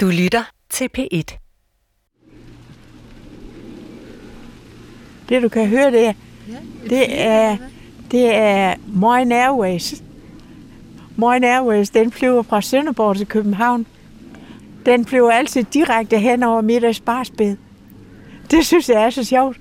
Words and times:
Du 0.00 0.06
lytter 0.06 0.42
til 0.70 0.88
P1. 0.98 1.38
Det 5.28 5.42
du 5.42 5.48
kan 5.48 5.66
høre, 5.66 5.90
det 5.90 6.16
det 6.90 7.20
er, 7.20 7.56
det 8.10 8.34
er 8.34 8.74
Moin 8.86 9.32
Airways. 9.32 10.02
Moin 11.16 11.44
Airways, 11.44 11.90
den 11.90 12.12
flyver 12.12 12.42
fra 12.42 12.62
Sønderborg 12.62 13.16
til 13.16 13.26
København. 13.26 13.86
Den 14.86 15.06
flyver 15.06 15.30
altid 15.30 15.64
direkte 15.64 16.18
hen 16.18 16.42
over 16.42 16.60
Middags 16.60 17.00
Barsbed. 17.00 17.56
Det 18.50 18.66
synes 18.66 18.88
jeg 18.88 19.02
er 19.04 19.10
så 19.10 19.24
sjovt. 19.24 19.56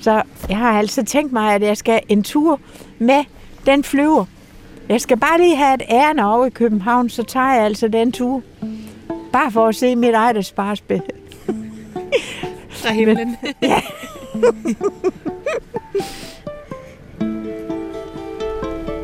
Så 0.00 0.22
jeg 0.48 0.58
har 0.58 0.78
altså 0.78 1.04
tænkt 1.04 1.32
mig, 1.32 1.54
at 1.54 1.62
jeg 1.62 1.76
skal 1.76 2.00
en 2.08 2.22
tur 2.22 2.60
med 2.98 3.24
den 3.66 3.84
flyver. 3.84 4.24
Jeg 4.88 5.00
skal 5.00 5.16
bare 5.16 5.40
lige 5.40 5.56
have 5.56 5.74
et 5.74 5.82
ærne 5.90 6.26
over 6.26 6.46
i 6.46 6.50
København, 6.50 7.08
så 7.08 7.22
tager 7.22 7.54
jeg 7.54 7.64
altså 7.64 7.88
den 7.88 8.12
tur. 8.12 8.42
Bare 9.32 9.52
for 9.52 9.68
at 9.68 9.74
se 9.74 9.96
mit 9.96 10.14
eget 10.14 10.46
sparsbed. 10.46 11.00
Fra 12.70 12.92
himlen. 12.92 13.36
Ja. 13.62 13.80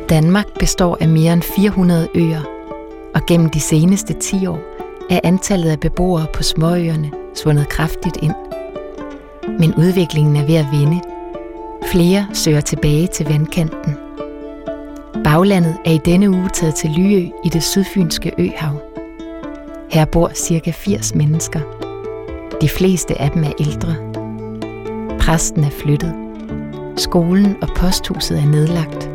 Danmark 0.09 0.59
består 0.59 0.97
af 1.01 1.07
mere 1.07 1.33
end 1.33 1.41
400 1.41 2.07
øer, 2.15 2.41
og 3.15 3.21
gennem 3.27 3.49
de 3.49 3.59
seneste 3.59 4.13
10 4.13 4.47
år 4.47 4.59
er 5.09 5.19
antallet 5.23 5.69
af 5.69 5.79
beboere 5.79 6.25
på 6.33 6.43
småøerne 6.43 7.11
svundet 7.35 7.69
kraftigt 7.69 8.17
ind. 8.21 8.33
Men 9.59 9.75
udviklingen 9.75 10.35
er 10.35 10.45
ved 10.45 10.55
at 10.55 10.67
vinde. 10.71 11.01
Flere 11.91 12.27
søger 12.33 12.61
tilbage 12.61 13.07
til 13.07 13.25
vandkanten. 13.25 13.97
Baglandet 15.23 15.77
er 15.85 15.91
i 15.91 15.99
denne 16.05 16.29
uge 16.29 16.49
taget 16.53 16.75
til 16.75 16.89
Lyø 16.89 17.29
i 17.43 17.49
det 17.49 17.63
sydfynske 17.63 18.31
øhav. 18.37 18.86
Her 19.89 20.05
bor 20.05 20.31
cirka 20.35 20.71
80 20.71 21.15
mennesker. 21.15 21.59
De 22.61 22.69
fleste 22.69 23.21
af 23.21 23.31
dem 23.31 23.43
er 23.43 23.51
ældre. 23.59 23.95
Præsten 25.19 25.63
er 25.63 25.69
flyttet. 25.69 26.13
Skolen 26.97 27.55
og 27.61 27.69
posthuset 27.75 28.39
er 28.39 28.45
nedlagt. 28.45 29.09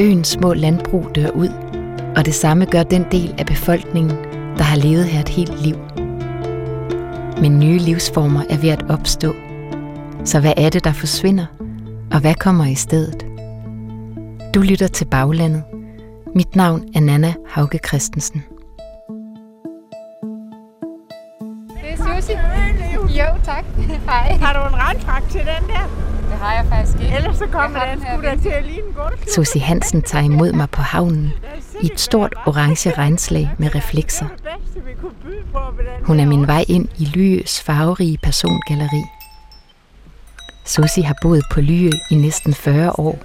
Øens 0.00 0.28
små 0.28 0.52
landbrug 0.52 1.10
dør 1.14 1.30
ud, 1.30 1.48
og 2.16 2.26
det 2.26 2.34
samme 2.34 2.64
gør 2.64 2.82
den 2.82 3.06
del 3.12 3.34
af 3.38 3.46
befolkningen, 3.46 4.16
der 4.56 4.62
har 4.62 4.76
levet 4.76 5.04
her 5.04 5.20
et 5.20 5.28
helt 5.28 5.62
liv. 5.62 5.76
Men 7.40 7.58
nye 7.58 7.78
livsformer 7.78 8.42
er 8.50 8.58
ved 8.58 8.70
at 8.70 8.84
opstå. 8.88 9.34
Så 10.24 10.40
hvad 10.40 10.52
er 10.56 10.70
det, 10.70 10.84
der 10.84 10.92
forsvinder, 10.92 11.46
og 12.12 12.20
hvad 12.20 12.34
kommer 12.34 12.64
i 12.64 12.74
stedet? 12.74 13.26
Du 14.54 14.60
lytter 14.60 14.86
til 14.86 15.04
Baglandet. 15.04 15.62
Mit 16.34 16.56
navn 16.56 16.84
er 16.94 17.00
Nana 17.00 17.34
Hauge 17.48 17.78
Christensen. 17.88 18.44
Jo, 23.20 23.26
tak. 23.44 23.64
Hej. 24.10 24.36
Har 24.42 24.52
du 24.52 24.74
en 24.74 24.80
regnfrak 24.80 25.22
til 25.30 25.40
den 25.40 25.68
der? 25.68 25.84
Det 26.30 26.38
har 26.38 26.54
jeg 26.54 26.66
faktisk 26.68 27.00
ikke. 27.02 27.16
Ellers 27.16 27.36
så 27.36 27.46
kommer 27.46 27.78
den 27.84 27.98
den 27.98 28.00
sgu 28.00 28.22
da 28.22 28.36
til 28.42 28.48
at 28.48 28.64
ligne 28.64 28.92
en. 28.94 29.30
Susie 29.34 29.60
Hansen 29.60 30.02
tager 30.02 30.24
imod 30.24 30.52
mig 30.52 30.70
på 30.70 30.82
havnen 30.82 31.32
i 31.82 31.86
et 31.92 32.00
stort 32.00 32.34
orange 32.46 32.90
regnslag 32.90 33.50
med 33.58 33.74
reflekser. 33.74 34.26
Det 34.28 34.46
er 34.46 34.56
det 35.76 36.06
Hun 36.06 36.20
er 36.20 36.26
min 36.26 36.46
vej 36.46 36.64
ind 36.68 36.88
i 36.98 37.04
Lyøs 37.04 37.62
farverige 37.62 38.18
persongalleri. 38.22 39.04
Susie 40.66 41.04
har 41.04 41.16
boet 41.22 41.44
på 41.52 41.60
Lyø 41.60 41.90
i 42.10 42.14
næsten 42.14 42.54
40 42.54 42.90
år. 43.00 43.18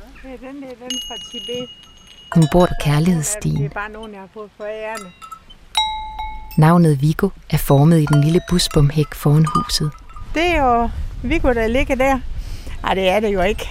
Hun 2.36 2.48
bor 2.52 2.66
på 2.66 2.70
Det 2.70 2.84
kærlighedsstien. 2.84 3.66
er 3.66 3.70
bare 3.70 3.92
nogen, 3.92 4.12
jeg 4.12 4.20
har 4.20 4.30
fået 4.34 4.50
for. 4.58 4.66
Navnet 6.58 7.02
Viggo 7.02 7.30
er 7.50 7.58
formet 7.58 8.02
i 8.02 8.06
den 8.06 8.23
lille 8.23 8.42
busbomhæk 8.50 9.14
foran 9.14 9.45
huset. 9.56 9.92
Det 10.34 10.45
er 10.45 10.64
jo 10.64 10.89
Viggo, 11.23 11.53
der 11.53 11.67
ligger 11.67 11.95
der. 11.95 12.20
Nej, 12.84 12.94
det 12.94 13.09
er 13.09 13.20
det 13.20 13.34
jo 13.34 13.42
ikke. 13.42 13.70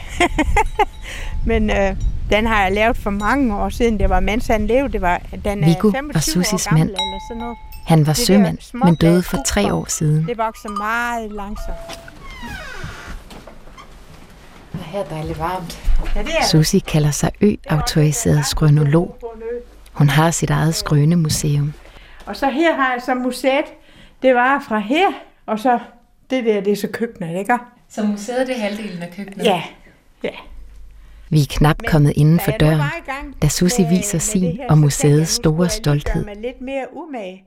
Men 1.46 1.70
øh, 1.70 1.96
den 2.30 2.46
har 2.46 2.62
jeg 2.62 2.72
lavet 2.72 2.96
for 2.96 3.10
mange 3.10 3.56
år 3.56 3.68
siden. 3.68 3.98
Det 3.98 4.08
var 4.10 4.20
mens 4.20 4.46
han 4.46 4.66
levede. 4.66 4.92
Det 4.92 5.00
var, 5.00 5.20
den 5.44 5.64
er 5.64 5.74
25 5.92 6.44
var 6.52 6.68
gammel, 6.70 6.86
mand. 6.86 6.90
Eller 6.90 7.20
sådan 7.30 7.40
noget. 7.40 7.56
Han 7.86 8.06
var 8.06 8.12
Det 8.12 8.26
sømand, 8.26 8.58
men 8.84 8.94
døde 8.94 9.22
for 9.22 9.38
tre 9.46 9.74
år 9.74 9.86
siden. 9.88 10.26
Det 10.26 10.38
vokser 10.38 10.68
meget 10.68 11.32
langsomt. 11.32 12.00
Her 14.74 15.00
er 15.00 15.04
dejligt 15.08 15.38
varmt. 15.38 15.78
Ja, 16.16 16.22
det 16.22 16.30
er 16.40 16.46
Susie 16.46 16.80
kalder 16.80 17.10
sig 17.10 17.30
ø-autoriseret 17.40 18.46
skrønolog. 18.46 19.16
Hun 19.92 20.08
har 20.08 20.30
sit 20.30 20.50
eget 20.50 20.74
skrønemuseum. 20.74 21.72
Og 22.26 22.36
så 22.36 22.48
her 22.50 22.74
har 22.74 22.92
jeg 22.92 23.02
så 23.02 23.14
museet. 23.14 23.64
Det 24.22 24.34
var 24.34 24.64
fra 24.68 24.78
her, 24.78 25.06
og 25.46 25.58
så 25.58 25.78
det 26.30 26.44
der, 26.44 26.60
det 26.60 26.72
er 26.72 26.76
så 26.76 26.88
køkkenet, 26.92 27.38
ikke? 27.38 27.58
Så 27.88 28.02
museet 28.02 28.46
det 28.46 28.56
er 28.56 28.60
halvdelen 28.60 29.02
af 29.02 29.10
køkkenet? 29.16 29.44
Ja, 29.46 29.62
ja. 30.22 30.30
Vi 31.30 31.40
er 31.40 31.46
knap 31.50 31.76
kommet 31.86 32.12
inden 32.16 32.40
for 32.40 32.50
døren, 32.50 32.80
gang 33.06 33.42
da 33.42 33.48
Susie 33.48 33.84
med- 33.84 33.96
viser 33.96 34.14
med 34.16 34.20
sin 34.20 34.56
her, 34.56 34.66
og 34.68 34.78
museets 34.78 35.30
store 35.30 35.68
stolthed. 35.68 36.24
lidt 36.42 36.60
mere 36.60 36.84
umage 36.92 37.44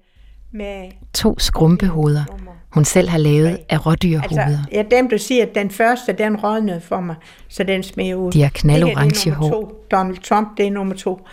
med 0.51 0.91
To 1.13 1.39
skrumpehoveder, 1.39 2.23
hun 2.69 2.85
selv 2.85 3.09
har 3.09 3.17
lavet 3.17 3.59
af 3.69 3.85
rådyrhoveder. 3.85 4.41
Altså, 4.43 4.57
jeg 4.71 4.91
dem, 4.91 5.09
du 5.09 5.17
siger, 5.17 5.43
at 5.45 5.55
den 5.55 5.69
første, 5.71 6.13
den 6.13 6.35
rådnede 6.35 6.81
for 6.81 6.99
mig, 6.99 7.15
så 7.49 7.63
den 7.63 7.83
smager 7.83 8.15
ud. 8.15 8.31
De 8.31 8.39
har 8.41 8.45
er 8.45 8.51
knaldorange 8.53 9.31
hår. 9.31 9.85
Donald 9.91 10.17
Trump, 10.17 10.57
det 10.57 10.67
er 10.67 10.71
nummer 10.71 10.95
to. 10.95 11.27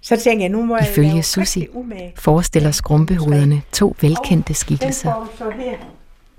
Så 0.00 0.16
tænker 0.16 0.44
jeg, 0.44 0.50
nu 0.50 0.62
må 0.64 0.76
jeg 0.76 0.88
Ifølge 0.90 1.76
umage. 1.76 2.12
forestiller 2.16 2.70
skrumpehovederne 2.70 3.62
to 3.72 3.96
velkendte 4.00 4.54
skikkelser. 4.54 5.30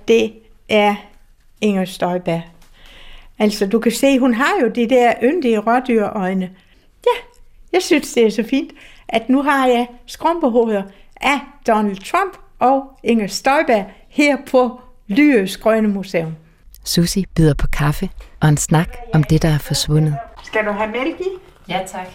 Det 0.08 0.34
er 0.70 0.96
Inger 1.62 1.86
Støjberg. 1.86 2.42
Altså, 3.40 3.66
du 3.68 3.80
kan 3.80 3.92
se, 3.92 4.20
hun 4.20 4.34
har 4.34 4.52
jo 4.62 4.68
de 4.68 4.90
der 4.90 5.14
yndige 5.24 5.60
rådyrøjne. 5.60 6.50
Ja, 7.06 7.22
jeg 7.74 7.82
synes, 7.82 8.14
det 8.14 8.26
er 8.26 8.32
så 8.32 8.44
fint, 8.50 8.72
at 9.08 9.30
nu 9.30 9.44
har 9.44 9.68
jeg 9.68 9.88
skrumpehoveder 10.06 10.84
af 11.22 11.40
Donald 11.68 11.98
Trump 11.98 12.38
og 12.60 12.84
Inger 13.04 13.28
Støjberg 13.28 13.86
her 14.10 14.38
på 14.52 14.80
Lyøs 15.08 15.58
Grønne 15.58 15.88
Museum. 15.90 16.36
Susie 16.84 17.26
byder 17.36 17.54
på 17.54 17.68
kaffe 17.68 18.10
og 18.40 18.50
en 18.50 18.58
snak 18.58 18.98
om 19.14 19.24
det, 19.24 19.42
der 19.42 19.50
er 19.50 19.58
forsvundet. 19.58 20.16
Skal 20.44 20.66
du 20.66 20.72
have 20.72 20.92
mælk 20.92 21.20
i? 21.20 21.30
Ja, 21.70 21.80
tak. 21.88 22.08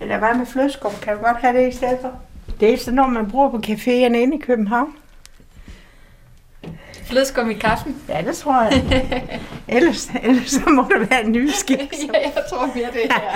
Eller 0.00 0.18
hvad 0.18 0.34
med 0.34 0.46
flødeskum? 0.46 0.92
Kan 1.02 1.16
du 1.16 1.22
godt 1.22 1.36
have 1.36 1.58
det 1.58 1.72
i 1.72 1.76
stedet 1.76 1.98
for? 2.00 2.12
Det 2.60 2.74
er 2.74 2.78
sådan 2.78 2.94
noget, 2.94 3.12
man 3.12 3.30
bruger 3.30 3.50
på 3.50 3.60
caféerne 3.66 4.16
inde 4.16 4.36
i 4.36 4.40
København. 4.40 4.88
Flødeskum 7.04 7.50
i 7.50 7.54
kaffen? 7.54 7.96
Ja, 8.08 8.22
det 8.22 8.36
tror 8.36 8.62
jeg. 8.62 9.02
ellers, 9.68 10.10
ellers 10.22 10.50
så 10.50 10.70
må 10.70 10.86
det 10.98 11.10
være 11.10 11.24
en 11.24 11.32
ny 11.32 11.50
skik. 11.60 11.78
ja, 11.78 12.18
jeg 12.22 12.32
tror 12.50 12.66
mere 12.66 12.86
det 12.92 13.12
her. 13.12 13.20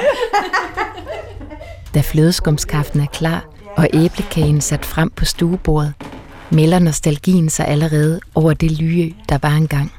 Da 1.94 2.00
flødeskumskaffen 2.00 3.00
er 3.00 3.06
klar 3.06 3.44
og 3.76 3.88
æblekagen 3.94 4.60
sat 4.60 4.84
frem 4.84 5.10
på 5.10 5.24
stuebordet, 5.24 5.94
melder 6.50 6.78
nostalgien 6.78 7.48
sig 7.48 7.68
allerede 7.68 8.20
over 8.34 8.52
det 8.52 8.70
lyø, 8.70 9.10
der 9.28 9.38
var 9.42 9.50
engang. 9.56 9.92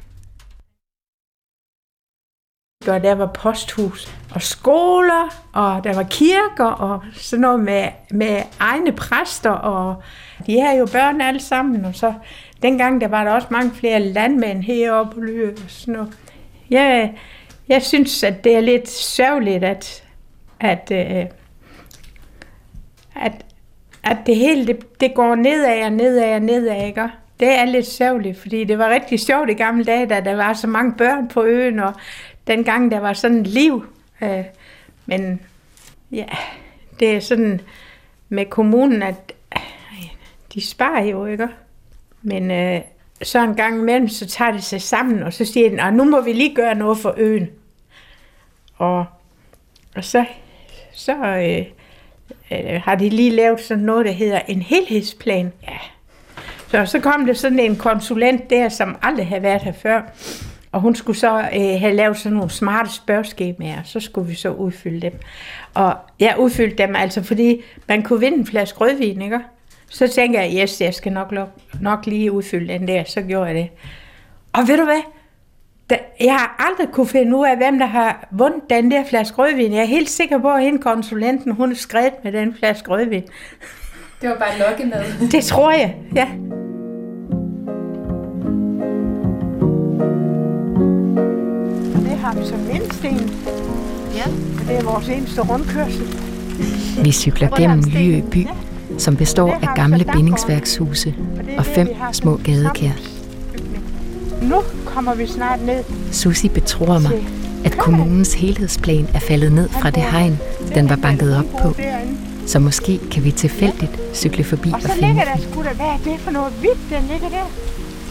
Og 2.88 3.04
der 3.04 3.16
var 3.16 3.26
posthus 3.26 4.16
og 4.36 4.42
skoler, 4.42 5.50
og 5.54 5.84
der 5.84 5.94
var 5.94 6.04
kirker 6.04 6.66
og 6.66 7.00
sådan 7.14 7.42
noget 7.42 7.60
med, 7.60 7.88
med 8.12 8.42
egne 8.60 8.92
præster, 8.92 9.50
og 9.50 9.96
de 10.46 10.60
har 10.60 10.74
jo 10.74 10.88
børn 10.92 11.22
alle 11.22 11.40
sammen, 11.42 11.86
og 11.86 11.96
så 11.96 12.14
dengang 12.62 13.02
der 13.02 13.08
var 13.08 13.24
der 13.24 13.32
også 13.32 13.48
mange 13.52 13.72
flere 13.72 14.00
landmænd 14.00 14.64
heroppe 14.64 15.16
på 15.16 15.22
Lyø 15.22 15.52
og 15.52 15.70
sådan 15.70 15.94
noget. 15.94 16.18
Jeg, 16.70 17.14
jeg 17.68 17.82
synes, 17.82 18.24
at 18.24 18.44
det 18.44 18.56
er 18.56 18.62
lidt 18.62 18.90
sørgeligt, 18.90 19.64
at, 19.64 20.04
at, 20.60 20.92
øh, 20.92 21.26
at, 23.16 23.46
at 24.04 24.18
det 24.26 24.36
hele 24.36 24.68
det, 24.68 25.00
det 25.02 25.14
går 25.16 25.36
nedad 25.36 25.86
og 25.86 25.92
nedad 25.92 26.36
og 26.36 26.42
nedad, 26.42 26.86
ikke? 26.86 27.10
Det 27.40 27.58
er 27.58 27.66
lidt 27.66 27.88
sørgeligt, 27.88 28.40
fordi 28.40 28.64
det 28.64 28.78
var 28.78 28.90
rigtig 28.90 29.20
sjovt 29.20 29.50
i 29.50 29.54
gamle 29.54 29.84
dage, 29.84 30.06
da 30.06 30.20
der 30.20 30.36
var 30.36 30.54
så 30.54 30.68
mange 30.68 30.94
børn 30.98 31.28
på 31.28 31.44
øen, 31.44 31.80
og 31.80 31.94
dengang 32.48 32.92
der 32.92 33.00
var 33.00 33.14
sådan 33.14 33.38
et 33.38 33.48
liv. 33.48 33.86
Øh, 34.22 34.44
men 35.06 35.42
ja, 36.12 36.26
det 37.00 37.16
er 37.16 37.20
sådan 37.20 37.62
med 38.30 38.46
kommunen, 38.46 39.04
at 39.04 39.34
øh, 39.56 39.62
de 40.54 40.68
sparer 40.68 41.04
jo, 41.04 41.26
ikke? 41.26 41.48
Men 42.22 42.52
øh, 42.52 42.82
så 43.22 43.40
en 43.40 43.56
gang 43.56 43.80
imellem, 43.80 44.08
så 44.08 44.26
tager 44.26 44.52
de 44.52 44.62
sig 44.62 44.82
sammen, 44.82 45.24
og 45.24 45.34
så 45.34 45.46
siger 45.46 45.70
de, 45.70 45.82
at 45.82 45.94
nu 45.94 46.04
må 46.04 46.22
vi 46.22 46.34
lige 46.34 46.56
gøre 46.56 46.76
noget 46.76 46.98
for 46.98 47.14
øen. 47.18 47.50
Og, 48.78 49.06
og 49.96 50.04
så, 50.04 50.26
så 50.94 51.16
øh, 51.16 51.66
øh, 52.52 52.82
har 52.82 52.96
de 52.96 53.10
lige 53.10 53.32
lavet 53.32 53.62
sådan 53.62 53.84
noget, 53.84 54.06
der 54.06 54.12
hedder 54.12 54.40
en 54.48 54.62
helhedsplan. 54.62 55.54
Ja. 55.64 55.78
Så, 56.68 56.86
så 56.86 57.00
kom 57.00 57.26
der 57.26 57.34
sådan 57.34 57.60
en 57.60 57.76
konsulent 57.76 58.50
der, 58.50 58.70
som 58.70 58.98
aldrig 59.02 59.28
havde 59.28 59.44
været 59.44 59.62
her 59.62 59.72
før. 59.72 60.02
Og 60.72 60.82
hun 60.82 60.96
skulle 60.96 61.18
så 61.18 61.40
øh, 61.40 61.80
have 61.80 61.94
lavet 61.94 62.18
sådan 62.18 62.38
nogle 62.38 62.50
smarte 62.50 62.90
spørgeskemaer, 62.94 63.84
så 63.84 64.00
skulle 64.00 64.28
vi 64.28 64.36
så 64.36 64.50
udfylde 64.50 65.02
dem. 65.02 65.14
Og 65.74 65.94
jeg 66.20 66.36
udfyldte 66.40 66.78
dem 66.78 66.96
altså, 66.96 67.24
fordi 67.24 67.62
man 67.88 68.04
kunne 68.04 68.20
vinde 68.20 68.38
en 68.38 68.46
flaske 68.46 68.78
rødvin, 68.78 69.22
ikke? 69.22 69.40
Så 69.90 70.08
tænker 70.08 70.42
jeg, 70.42 70.62
yes, 70.64 70.82
jeg 70.82 70.94
skal 70.94 71.12
nok, 71.12 71.34
nok 71.82 72.06
lige 72.06 72.32
udfylde 72.32 72.74
den 72.74 72.88
der. 72.88 73.04
Så 73.04 73.22
gjorde 73.22 73.46
jeg 73.46 73.56
det. 73.56 73.70
Og 74.54 74.68
ved 74.68 74.78
du 74.78 74.84
hvad? 74.84 75.02
Jeg 76.20 76.34
har 76.34 76.68
aldrig 76.70 76.88
kunne 76.94 77.08
finde 77.08 77.38
ud 77.38 77.46
af, 77.46 77.58
hvem 77.58 77.80
der 77.80 77.86
har 77.86 78.28
vundet 78.32 78.62
den 78.70 78.92
der 78.92 79.06
flaske 79.06 79.38
rødvin. 79.38 79.74
Jeg 79.74 79.82
er 79.82 79.86
helt 79.86 80.10
sikker 80.10 80.38
på, 80.38 80.54
at 80.54 80.64
hende 80.64 80.82
konsulenten, 80.82 81.52
hun 81.52 81.72
er 81.72 81.76
skrevet 81.76 82.14
med 82.24 82.32
den 82.32 82.56
flaske 82.56 82.90
rødvin. 82.90 83.24
Det 84.22 84.30
var 84.30 84.38
bare 84.38 84.70
lokkemad. 84.70 85.04
Det 85.32 85.44
tror 85.44 85.72
jeg, 85.72 85.96
ja. 86.16 86.28
Vi 92.36 92.46
som 92.48 92.60
mindsten. 92.60 93.32
Ja. 94.16 94.24
Det 94.68 94.78
er 94.80 94.84
vores 94.84 95.08
eneste 95.10 95.42
rundkørsel. 95.42 96.08
Vi 97.04 97.12
cykler 97.12 97.50
gennem 97.58 97.84
Lyø 97.84 98.22
by, 98.32 98.48
som 98.98 99.16
består 99.16 99.52
af 99.62 99.68
gamle 99.76 100.06
bindingsværkshuse 100.14 101.16
og 101.58 101.66
fem 101.66 101.90
små 102.12 102.40
gadekær. 102.44 102.92
Nu 104.42 104.62
kommer 104.86 105.14
vi 105.16 105.28
snart 105.28 105.62
ned. 105.66 105.84
Susi 106.12 106.50
betror 106.50 107.00
mig, 107.00 107.12
at 107.66 107.78
kommunens 107.78 108.34
helhedsplan 108.34 109.08
er 109.14 109.20
faldet 109.20 109.52
ned 109.52 109.70
fra 109.70 109.90
det 109.90 110.04
hegn, 110.04 110.40
den 110.76 110.90
var 110.90 110.96
banket 110.96 111.38
op 111.38 111.46
på. 111.62 111.76
Så 112.48 112.60
måske 112.60 113.00
kan 113.12 113.24
vi 113.24 113.32
tilfældigt 113.32 114.00
cykle 114.14 114.44
forbi 114.44 114.70
Og 114.70 114.76
og 114.76 114.82
så 114.82 114.88
finde 114.88 115.08
ligger 115.08 115.24
der 115.24 115.34
den. 115.36 115.44
sgu 115.52 115.64
da, 115.64 115.70
hvad 115.74 115.86
er 115.86 115.98
det 116.04 116.20
for 116.20 116.32
noget 116.32 116.54
hvidt, 116.60 116.80
der 116.90 117.00
ligger 117.12 117.30
der? 117.30 117.46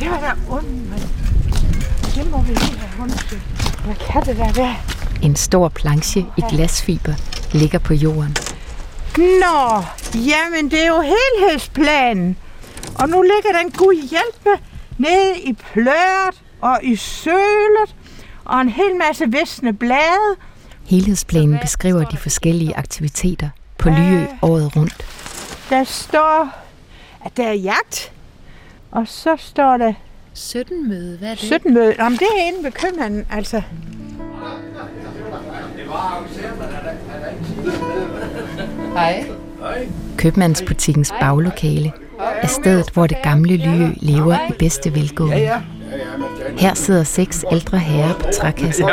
Det 0.00 0.08
var 0.10 0.18
da 0.20 0.54
ondt. 0.54 0.66
Det 2.14 2.30
må 2.30 2.38
vi 2.42 2.48
lige 2.52 2.78
have 2.78 3.02
undersøgt. 3.04 3.59
Hvad 3.84 3.94
kan 3.94 4.22
det 4.22 4.36
der 4.36 4.52
være? 4.52 4.76
En 5.22 5.36
stor 5.36 5.68
planche 5.68 6.20
i 6.36 6.42
glasfiber 6.50 7.12
ligger 7.52 7.78
på 7.78 7.94
jorden. 7.94 8.36
Nå, 9.16 9.82
jamen 10.14 10.70
det 10.70 10.82
er 10.82 10.86
jo 10.86 11.00
helhedsplanen. 11.00 12.36
Og 12.94 13.08
nu 13.08 13.22
ligger 13.22 13.60
den 13.62 13.70
gud 13.70 13.94
hjælpe 13.94 14.62
nede 14.98 15.40
i 15.40 15.52
pløret 15.52 16.42
og 16.60 16.78
i 16.82 16.96
sølet 16.96 17.96
og 18.44 18.60
en 18.60 18.68
hel 18.68 18.96
masse 18.96 19.30
visne 19.30 19.72
blade. 19.72 20.36
Helhedsplanen 20.86 21.58
beskriver 21.58 22.04
de 22.04 22.16
forskellige 22.16 22.76
aktiviteter 22.76 23.48
på 23.78 23.88
Lyø 23.88 24.26
året 24.42 24.76
rundt. 24.76 24.96
Der 25.70 25.84
står, 25.84 26.48
at 27.24 27.36
der 27.36 27.46
er 27.46 27.52
jagt. 27.52 28.12
Og 28.90 29.08
så 29.08 29.36
står 29.38 29.76
der 29.76 29.92
17 30.34 30.88
møde, 30.88 31.16
hvad 31.18 31.28
er 31.28 31.34
det? 31.34 31.42
17 31.42 31.74
møde. 31.74 31.94
Jamen, 31.98 32.18
det 32.18 32.26
er 32.38 32.46
inde 32.46 32.64
ved 32.64 32.72
købmanden, 32.72 33.26
altså. 33.30 33.62
Hej. 38.92 39.24
Købmandsbutikkens 40.16 41.12
baglokale 41.20 41.92
er 42.42 42.46
stedet, 42.46 42.90
hvor 42.90 43.06
det 43.06 43.16
gamle 43.22 43.56
Lyø 43.56 43.88
lever 43.96 44.36
i 44.50 44.52
bedste 44.58 44.94
velgående. 44.94 45.50
Her 46.58 46.74
sidder 46.74 47.04
seks 47.04 47.44
ældre 47.52 47.78
herrer 47.78 48.14
på 48.14 48.26
trækasser. 48.40 48.88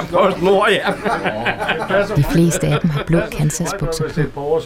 ja. 0.72 2.16
De 2.16 2.24
fleste 2.24 2.68
af 2.68 2.80
dem 2.82 2.90
har 2.90 3.04
blå 3.04 3.20
kansasbukser 3.32 4.04
på. 4.34 4.62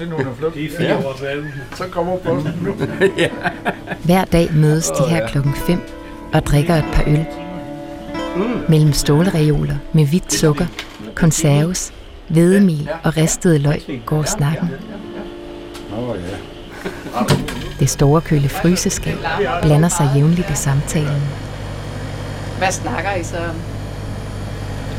Så 1.75 1.87
kommer 1.91 2.17
posten 2.17 2.53
nu. 2.61 2.73
Hver 4.03 4.25
dag 4.25 4.49
mødes 4.53 4.89
de 4.89 5.09
her 5.09 5.27
klokken 5.27 5.53
5 5.55 5.81
og 6.33 6.45
drikker 6.45 6.75
et 6.75 6.85
par 6.93 7.03
øl. 7.07 7.25
Mellem 8.69 8.93
stålreoler 8.93 9.75
med 9.93 10.05
hvidt 10.05 10.33
sukker, 10.33 10.65
konserves, 11.15 11.93
hvedemel 12.27 12.89
og 13.03 13.17
ristede 13.17 13.59
løg 13.59 14.01
går 14.05 14.23
snakken. 14.23 14.69
Det 17.79 17.89
store 17.89 18.21
køle 18.21 18.49
fryseskab 18.49 19.17
blander 19.61 19.89
sig 19.89 20.11
jævnligt 20.15 20.49
i 20.49 20.55
samtalen. 20.55 21.21
Hvad 22.57 22.71
snakker 22.71 23.15
I 23.15 23.23
så 23.23 23.37
om? 23.37 23.55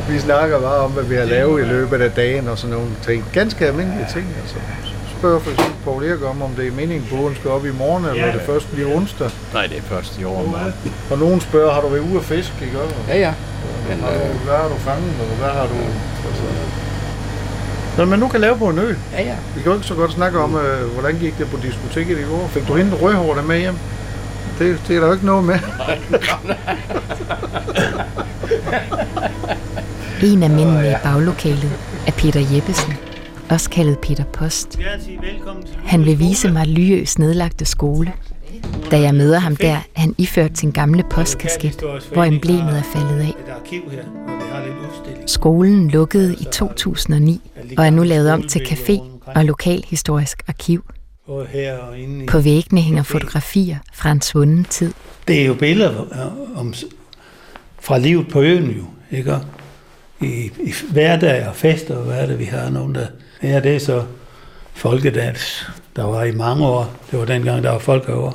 Vi 0.09 0.19
snakker 0.19 0.61
bare 0.61 0.85
om, 0.85 0.91
hvad 0.91 1.05
vi 1.05 1.15
har 1.15 1.25
lavet 1.25 1.63
i 1.63 1.65
løbet 1.65 2.01
af 2.01 2.11
dagen 2.11 2.49
og 2.49 2.59
sådan 2.59 2.77
nogle 2.77 2.91
ting. 3.07 3.25
Ganske 3.33 3.67
almindelige 3.67 4.07
ting. 4.13 4.27
Altså. 4.41 4.57
Så 5.23 5.27
spørger 5.29 5.41
for 5.41 5.51
eksempel 5.51 5.85
Poul 5.85 6.05
Erik 6.05 6.23
om, 6.25 6.43
om 6.43 6.51
det 6.51 6.67
er 6.67 6.73
meningen, 6.73 7.05
at 7.13 7.19
båden 7.19 7.35
skal 7.37 7.51
op 7.51 7.65
i 7.67 7.71
morgen, 7.71 8.05
eller 8.05 8.33
det 8.33 8.43
først 8.47 8.73
bliver 8.73 8.97
onsdag. 8.97 9.31
Nej, 9.55 9.67
det 9.67 9.77
er 9.77 9.83
først 9.83 10.19
i 10.19 10.25
år. 10.25 10.43
Man. 10.57 10.73
Og 11.11 11.19
nogen 11.19 11.41
spørger, 11.41 11.73
har 11.75 11.81
du 11.81 11.89
været 11.89 12.03
ude 12.11 12.17
at 12.17 12.25
fiske, 12.25 12.55
ikke? 12.65 12.81
Og 12.81 12.89
Ja, 13.09 13.19
ja. 13.19 13.33
Men, 13.89 14.01
har 14.01 14.11
du, 14.11 14.15
øh, 14.15 14.45
hvad 14.45 14.57
har 14.57 14.69
du 14.69 14.75
fanget, 14.75 15.15
og 15.21 15.37
hvad 15.37 15.49
har 15.49 15.67
du... 15.67 15.79
Altså. 16.29 16.43
Nå, 17.99 18.05
men 18.05 18.21
nu 18.21 18.29
kan 18.29 18.41
lave 18.41 18.59
på 18.59 18.69
en 18.69 18.79
ø. 18.79 18.95
ja, 19.13 19.23
ja. 19.23 19.35
Vi 19.55 19.63
kan 19.63 19.71
jo 19.73 19.75
ikke 19.75 19.87
så 19.87 19.95
godt 19.95 20.13
snakke 20.13 20.39
om, 20.39 20.57
øh, 20.57 20.93
hvordan 20.95 21.19
gik 21.19 21.39
det 21.39 21.51
på 21.51 21.57
diskoteket 21.63 22.19
i 22.19 22.23
går. 22.23 22.49
Fik 22.53 22.69
du 22.69 22.75
hentet 22.75 23.03
rødhårene 23.03 23.43
med 23.43 23.59
hjem? 23.59 23.77
Det, 24.59 24.81
det 24.89 24.97
er 24.97 25.01
der 25.01 25.07
jo 25.07 25.13
ikke 25.13 25.27
noget 25.27 25.45
med. 25.45 25.59
En 30.23 30.43
af 30.43 30.51
mændene 30.51 30.91
i 30.91 30.95
baglokalet 31.03 31.71
er 32.07 32.13
Peter 32.13 32.41
Jeppesen, 32.55 32.93
også 33.51 33.71
kaldet 33.71 33.99
Peter 33.99 34.25
Post. 34.25 34.79
Han 35.85 36.05
vil 36.05 36.19
vise 36.19 36.51
mig 36.51 36.67
Lyøs 36.67 37.19
nedlagte 37.19 37.65
skole. 37.65 38.13
Da 38.91 39.01
jeg 39.01 39.15
møder 39.15 39.39
ham 39.39 39.57
der, 39.57 39.73
er 39.75 40.01
han 40.01 40.15
iført 40.19 40.59
sin 40.59 40.71
gamle 40.71 41.05
postkasket, 41.11 41.85
hvor 42.13 42.25
emblemet 42.25 42.79
er 42.79 42.83
faldet 42.83 43.21
af. 43.21 43.35
Skolen 45.27 45.89
lukkede 45.91 46.37
i 46.41 46.45
2009 46.53 47.41
og 47.79 47.87
er 47.87 47.91
nu 47.91 48.03
lavet 48.03 48.31
om 48.31 48.43
til 48.43 48.61
café 48.61 49.03
og 49.27 49.45
lokalhistorisk 49.45 50.43
arkiv. 50.49 50.85
På 52.29 52.39
væggene 52.39 52.81
hænger 52.81 53.03
fotografier 53.03 53.79
fra 53.93 54.13
en 54.13 54.21
svunden 54.21 54.65
tid. 54.65 54.93
Det 55.29 55.43
er 55.43 55.47
jo 55.47 55.55
billeder 55.55 56.01
øh, 56.01 56.59
om, 56.59 56.75
fra 57.81 57.99
livet 57.99 58.29
på 58.29 58.43
øen 58.43 58.71
jo, 58.71 58.85
ikke? 59.11 59.37
I, 60.21 60.51
i 60.61 60.73
hverdag 60.93 61.49
og 61.49 61.57
fester 61.57 61.97
og 61.97 62.05
hvad 62.05 62.17
er 62.17 62.27
det, 62.27 62.39
vi 62.39 62.45
har 62.45 62.71
nogen 62.71 62.95
der... 62.95 63.07
Ja, 63.43 63.61
det 63.61 63.75
er 63.77 63.79
så 63.81 64.05
folkedans, 64.75 65.67
der 65.97 66.05
var 66.05 66.25
i 66.25 66.33
mange 66.33 66.67
år. 66.67 66.97
Det 67.11 67.19
var 67.19 67.25
dengang, 67.25 67.63
der 67.63 67.71
var 67.71 67.79
folk 67.79 68.09
over. 68.09 68.33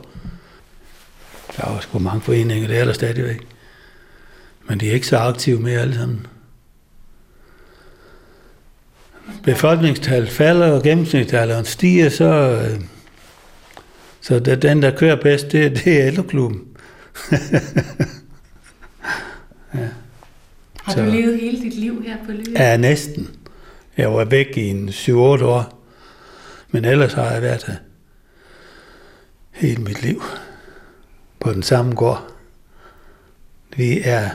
Der 1.57 1.71
var 1.71 1.79
sgu 1.79 1.99
mange 1.99 2.21
foreninger, 2.21 2.67
det 2.67 2.77
er 2.79 2.85
der 2.85 2.93
stadigvæk. 2.93 3.47
Men 4.69 4.79
de 4.79 4.89
er 4.89 4.93
ikke 4.93 5.07
så 5.07 5.17
aktive 5.17 5.59
mere 5.59 5.79
alle 5.79 5.95
sammen. 5.95 6.25
Befolkningstallet 9.43 10.29
falder, 10.29 10.71
og 10.71 10.83
gennemsnitsalderen 10.83 11.65
stiger, 11.65 12.09
så, 12.09 12.25
øh, 12.25 12.81
så 14.21 14.39
det, 14.39 14.61
den, 14.61 14.81
der 14.81 14.97
kører 14.97 15.15
bedst, 15.21 15.51
det, 15.51 15.81
det 15.85 16.01
er 16.01 16.07
ældreklubben. 16.07 16.61
Har 20.83 20.93
Så- 20.93 21.05
du 21.05 21.09
levet 21.11 21.39
hele 21.39 21.61
dit 21.61 21.73
liv 21.79 22.03
her 22.07 22.17
på 22.25 22.31
Lyø? 22.31 22.43
Ja, 22.55 22.77
næsten. 22.77 23.29
Jeg 23.97 24.13
var 24.13 24.25
væk 24.25 24.57
i 24.57 24.69
en 24.69 24.89
7-8 24.89 25.11
år. 25.13 25.73
Men 26.71 26.85
ellers 26.85 27.13
har 27.13 27.31
jeg 27.31 27.41
været 27.41 27.63
her 27.63 27.75
hele 29.51 29.81
mit 29.83 30.01
liv 30.03 30.23
på 31.39 31.53
den 31.53 31.63
samme 31.63 31.95
gård. 31.95 32.27
Vi 33.75 34.01
er 34.03 34.29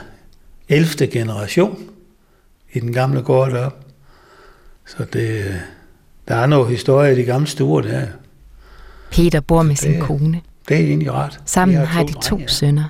11. 0.69 1.07
generation 1.07 1.89
i 2.73 2.79
den 2.79 2.93
gamle 2.93 3.21
gård 3.21 3.51
deroppe. 3.51 3.77
Så 4.85 5.05
det, 5.13 5.61
der 6.27 6.35
er 6.35 6.45
noget 6.45 6.69
historie 6.69 7.13
i 7.13 7.15
de 7.15 7.23
gamle 7.23 7.47
stuer 7.47 7.81
der. 7.81 8.07
Peter 9.11 9.39
bor 9.39 9.63
med 9.63 9.75
sin 9.75 9.93
Det- 9.93 10.01
kone. 10.01 10.41
Det 10.69 10.77
er 10.77 10.81
egentlig 10.87 11.11
ret. 11.11 11.39
Sammen 11.45 11.79
Vi 11.79 11.85
har 11.85 12.03
de 12.03 12.13
to 12.13 12.19
drenge, 12.21 12.41
ja. 12.41 12.47
sønner. 12.47 12.83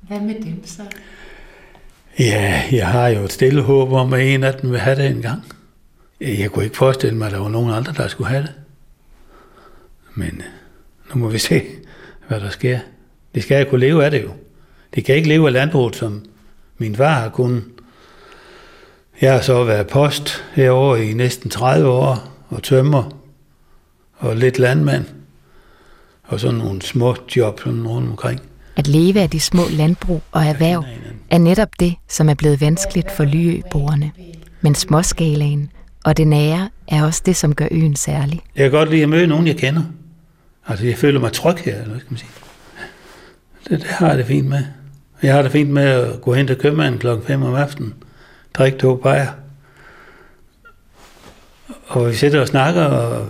Hvad 0.00 0.20
med 0.20 0.34
dem 0.34 0.66
så? 0.66 0.82
Ja, 2.18 2.62
jeg 2.72 2.86
har 2.88 3.08
jo 3.08 3.20
et 3.24 3.32
stille 3.32 3.62
håb 3.62 3.92
om, 3.92 4.12
at 4.12 4.20
en 4.34 4.44
af 4.44 4.54
dem 4.54 4.70
vil 4.70 4.78
have 4.78 4.96
det 5.02 5.06
en 5.10 5.22
gang. 5.22 5.42
Jeg 6.20 6.50
kunne 6.50 6.64
ikke 6.64 6.76
forestille 6.76 7.16
mig, 7.16 7.26
at 7.26 7.32
der 7.32 7.38
var 7.38 7.48
nogen 7.48 7.74
andre, 7.74 7.92
der 7.92 8.08
skulle 8.08 8.30
have 8.30 8.42
det. 8.42 8.52
Men 10.14 10.28
øh, 10.28 11.14
nu 11.14 11.20
må 11.20 11.28
vi 11.28 11.38
se, 11.48 11.62
hvad 12.28 12.40
der 12.40 12.50
sker. 12.50 12.78
De 13.34 13.42
skal 13.42 13.64
jo 13.64 13.70
kunne 13.70 13.80
leve 13.80 14.04
af 14.04 14.10
det 14.10 14.22
jo. 14.24 14.30
De 14.94 15.02
kan 15.02 15.14
ikke 15.14 15.28
leve 15.28 15.46
af 15.46 15.52
landbruget, 15.52 15.96
som 15.96 16.24
min 16.78 16.96
far 16.96 17.20
har 17.20 17.28
kunnet. 17.28 17.64
Jeg 19.20 19.32
har 19.32 19.40
så 19.40 19.64
været 19.64 19.86
post 19.86 20.44
herovre 20.52 21.04
i 21.04 21.12
næsten 21.12 21.50
30 21.50 21.88
år, 21.88 22.38
og 22.48 22.62
tømmer, 22.62 23.18
og 24.18 24.36
lidt 24.36 24.58
landmand, 24.58 25.04
og 26.24 26.40
sådan 26.40 26.58
nogle 26.58 26.82
små 26.82 27.16
job 27.36 27.60
sådan 27.60 27.86
rundt 27.88 28.10
omkring. 28.10 28.40
At 28.76 28.88
leve 28.88 29.20
af 29.20 29.30
de 29.30 29.40
små 29.40 29.62
landbrug 29.70 30.22
og 30.32 30.44
erhverv 30.44 30.84
er 31.30 31.38
netop 31.38 31.68
det, 31.80 31.94
som 32.08 32.28
er 32.28 32.34
blevet 32.34 32.60
vanskeligt 32.60 33.10
for 33.16 33.24
Lyø-borgerne. 33.24 34.12
Men 34.60 34.74
småskalaen 34.74 35.70
og 36.08 36.16
det 36.16 36.26
nære 36.26 36.68
er 36.88 37.04
også 37.04 37.22
det, 37.26 37.36
som 37.36 37.54
gør 37.54 37.68
øen 37.70 37.96
særlig. 37.96 38.40
Jeg 38.56 38.70
kan 38.70 38.78
godt 38.78 38.90
lide 38.90 39.02
at 39.02 39.08
møde 39.08 39.26
nogen, 39.26 39.46
jeg 39.46 39.56
kender. 39.56 39.82
Altså, 40.66 40.86
jeg 40.86 40.96
føler 40.96 41.20
mig 41.20 41.32
tryg 41.32 41.56
her, 41.56 41.74
eller 41.74 41.88
hvad 41.88 42.00
skal 42.00 42.10
man 42.12 42.18
sige. 42.18 42.30
Det, 43.68 43.80
det 43.80 43.88
har 43.88 44.08
jeg 44.08 44.18
det 44.18 44.26
fint 44.26 44.48
med. 44.48 44.64
Jeg 45.22 45.34
har 45.34 45.42
det 45.42 45.52
fint 45.52 45.70
med 45.70 45.82
at 45.82 46.20
gå 46.20 46.34
hen 46.34 46.46
til 46.46 46.56
købmanden 46.56 47.00
klokken 47.00 47.26
5 47.26 47.42
om 47.42 47.54
aftenen, 47.54 47.94
drikke 48.54 48.78
to 48.78 48.96
bajer. 48.96 49.28
Og 51.86 52.08
vi 52.08 52.14
sidder 52.14 52.40
og 52.40 52.48
snakker, 52.48 52.82
og 52.82 53.26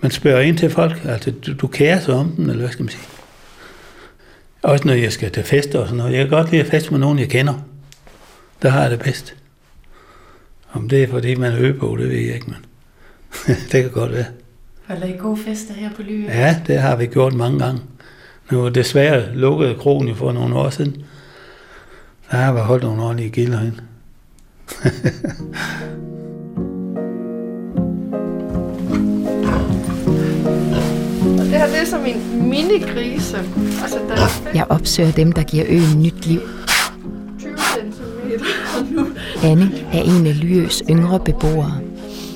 man 0.00 0.10
spørger 0.10 0.40
ind 0.40 0.58
til 0.58 0.70
folk, 0.70 1.04
altså 1.04 1.30
du, 1.30 1.54
du 1.54 1.66
kærer 1.66 2.00
sig 2.00 2.14
om 2.14 2.32
dem, 2.36 2.50
eller 2.50 2.62
hvad 2.62 2.72
skal 2.72 2.82
man 2.82 2.92
sige. 2.92 3.04
Også 4.62 4.86
når 4.86 4.94
jeg 4.94 5.12
skal 5.12 5.30
til 5.30 5.44
fester 5.44 5.78
og 5.78 5.86
sådan 5.86 5.98
noget. 5.98 6.12
Jeg 6.12 6.20
kan 6.20 6.38
godt 6.38 6.50
lide 6.50 6.62
at 6.62 6.70
feste 6.70 6.90
med 6.90 6.98
nogen, 6.98 7.18
jeg 7.18 7.28
kender. 7.28 7.54
Der 8.62 8.68
har 8.68 8.82
jeg 8.82 8.90
det 8.90 8.98
bedst. 8.98 9.39
Om 10.72 10.88
det 10.88 11.02
er 11.02 11.08
fordi, 11.08 11.34
man 11.34 11.52
er 11.52 11.72
på, 11.72 11.96
det 12.00 12.08
ved 12.08 12.16
jeg 12.16 12.34
ikke, 12.34 12.46
men 12.46 12.64
det 13.72 13.82
kan 13.82 13.90
godt 13.90 14.12
være. 14.12 14.24
Holder 14.86 15.06
I 15.06 15.16
gode 15.18 15.36
fester 15.36 15.74
her 15.74 15.90
på 15.96 16.02
Lyø? 16.02 16.24
Ja, 16.28 16.60
det 16.66 16.78
har 16.78 16.96
vi 16.96 17.06
gjort 17.06 17.34
mange 17.34 17.58
gange. 17.58 17.80
Nu 18.50 18.64
er 18.64 18.70
desværre 18.70 19.34
lukket 19.34 19.76
krogen 19.76 20.08
jo 20.08 20.14
for 20.14 20.32
nogle 20.32 20.54
år 20.54 20.70
siden. 20.70 21.04
Der 22.30 22.36
har 22.36 22.52
vi 22.52 22.58
holdt 22.60 22.82
nogle 22.82 23.02
ordentlige 23.02 23.30
gilder 23.30 23.58
herinde. 23.58 23.80
Det 31.50 31.58
her 31.58 31.66
det 31.66 31.80
er 31.80 31.84
som 31.84 32.06
en 32.06 32.48
mini-grise. 32.48 33.36
Altså, 33.82 33.98
der 34.08 34.14
er 34.14 34.50
Jeg 34.54 34.66
opsøger 34.68 35.12
dem, 35.12 35.32
der 35.32 35.42
giver 35.42 35.64
øen 35.68 36.02
nyt 36.02 36.26
liv. 36.26 36.40
20 38.38 38.88
cm. 38.88 38.94
nu 38.94 39.06
Anne 39.42 39.70
er 39.92 40.02
en 40.02 40.26
af 40.26 40.40
Lyøs 40.40 40.82
yngre 40.90 41.20
beboere. 41.20 41.80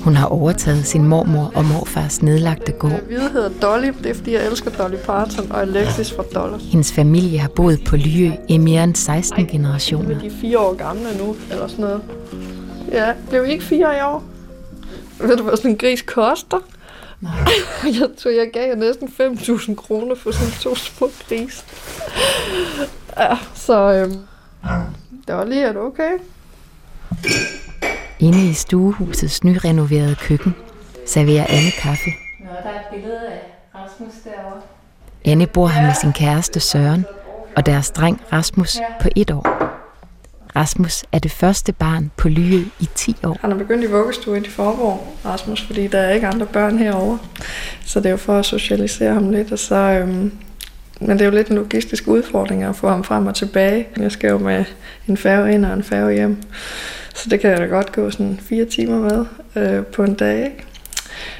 Hun 0.03 0.15
har 0.15 0.27
overtaget 0.27 0.85
sin 0.85 1.07
mormor 1.07 1.51
og 1.55 1.65
morfars 1.65 2.21
nedlagte 2.21 2.71
gård. 2.71 3.03
Hvide 3.07 3.29
hedder 3.33 3.49
Dolly. 3.61 3.91
Det 4.03 4.09
er 4.09 4.13
fordi, 4.13 4.33
jeg 4.33 4.45
elsker 4.47 4.71
Dolly 4.71 4.95
Parton 4.95 5.51
og 5.51 5.61
Alexis 5.61 6.13
fra 6.13 6.23
Dollars. 6.35 6.61
Hendes 6.63 6.93
familie 6.93 7.39
har 7.39 7.47
boet 7.47 7.79
på 7.87 7.95
Lyø 7.95 8.31
i 8.47 8.57
mere 8.57 8.83
end 8.83 8.95
16 8.95 9.47
generationer. 9.47 10.19
De 10.19 10.27
er 10.27 10.31
fire 10.41 10.59
år 10.59 10.73
gamle 10.73 11.17
nu, 11.17 11.35
eller 11.51 11.67
sådan 11.67 11.85
noget. 11.85 12.01
Ja, 12.91 13.13
blev 13.29 13.45
ikke 13.45 13.63
fire 13.63 13.97
i 13.97 14.01
år? 14.01 14.23
Ved 15.19 15.37
du, 15.37 15.43
hvad 15.43 15.57
sådan 15.57 15.71
en 15.71 15.77
gris 15.77 16.01
koster? 16.01 16.57
Nej. 17.21 17.31
jeg 17.99 18.09
tror, 18.17 18.31
jeg 18.31 18.49
gav 18.53 18.67
jer 18.67 18.75
næsten 18.75 19.07
5.000 19.21 19.75
kroner 19.75 20.15
for 20.15 20.31
sådan 20.31 20.53
to 20.61 20.75
små 20.75 21.09
gris. 21.29 21.65
Ja, 23.17 23.37
så 23.53 23.93
øhm, 23.93 24.17
Dolly, 25.27 25.55
er 25.55 25.73
du 25.73 25.79
okay? 25.79 26.11
Inde 28.19 28.49
i 28.49 28.53
stuehusets 28.53 29.43
nyrenoverede 29.43 30.15
køkken 30.15 30.55
serverer 31.07 31.45
Anne 31.49 31.71
kaffe. 31.81 32.09
Nå, 32.39 32.49
der 32.63 32.69
er 32.69 32.79
et 32.79 32.85
billede 32.93 33.27
af 33.27 33.39
Rasmus 33.75 34.13
derovre. 34.23 34.61
Anne 35.25 35.47
bor 35.47 35.67
her 35.67 35.81
med 35.81 35.93
sin 36.01 36.13
kæreste 36.13 36.59
Søren 36.59 37.05
og 37.55 37.65
deres 37.65 37.91
dreng 37.91 38.21
Rasmus 38.33 38.77
på 39.01 39.09
et 39.15 39.31
år. 39.31 39.75
Rasmus 40.55 41.05
er 41.11 41.19
det 41.19 41.31
første 41.31 41.73
barn 41.73 42.11
på 42.17 42.29
Lyø 42.29 42.63
i 42.79 42.89
10 42.95 43.15
år. 43.23 43.37
Han 43.41 43.51
er 43.51 43.55
begyndt 43.55 43.83
i 43.83 43.87
vuggestue 43.87 44.37
i 44.37 44.49
Forborg, 44.49 45.07
Rasmus, 45.25 45.61
fordi 45.61 45.87
der 45.87 45.99
er 45.99 46.13
ikke 46.13 46.27
andre 46.27 46.45
børn 46.45 46.77
herovre. 46.77 47.19
Så 47.85 47.99
det 47.99 48.05
er 48.05 48.11
jo 48.11 48.17
for 48.17 48.39
at 48.39 48.45
socialisere 48.45 49.13
ham 49.13 49.29
lidt, 49.29 49.51
og 49.51 49.59
så... 49.59 49.75
Øhm, 49.75 50.31
men 50.99 51.09
det 51.09 51.21
er 51.21 51.25
jo 51.25 51.31
lidt 51.31 51.47
en 51.47 51.55
logistisk 51.55 52.07
udfordring 52.07 52.63
at 52.63 52.75
få 52.75 52.89
ham 52.89 53.03
frem 53.03 53.27
og 53.27 53.35
tilbage. 53.35 53.87
Jeg 53.97 54.11
skal 54.11 54.29
jo 54.29 54.37
med 54.37 54.65
en 55.07 55.17
færge 55.17 55.53
ind 55.53 55.65
og 55.65 55.73
en 55.73 55.83
færge 55.83 56.13
hjem. 56.13 56.37
Så 57.15 57.29
det 57.29 57.39
kan 57.39 57.49
jeg 57.49 57.59
da 57.59 57.65
godt 57.65 57.91
gå 57.91 58.11
sådan 58.11 58.39
fire 58.41 58.65
timer 58.65 58.99
med 58.99 59.25
øh, 59.55 59.85
på 59.85 60.03
en 60.03 60.13
dag. 60.13 60.45
Ikke? 60.45 60.63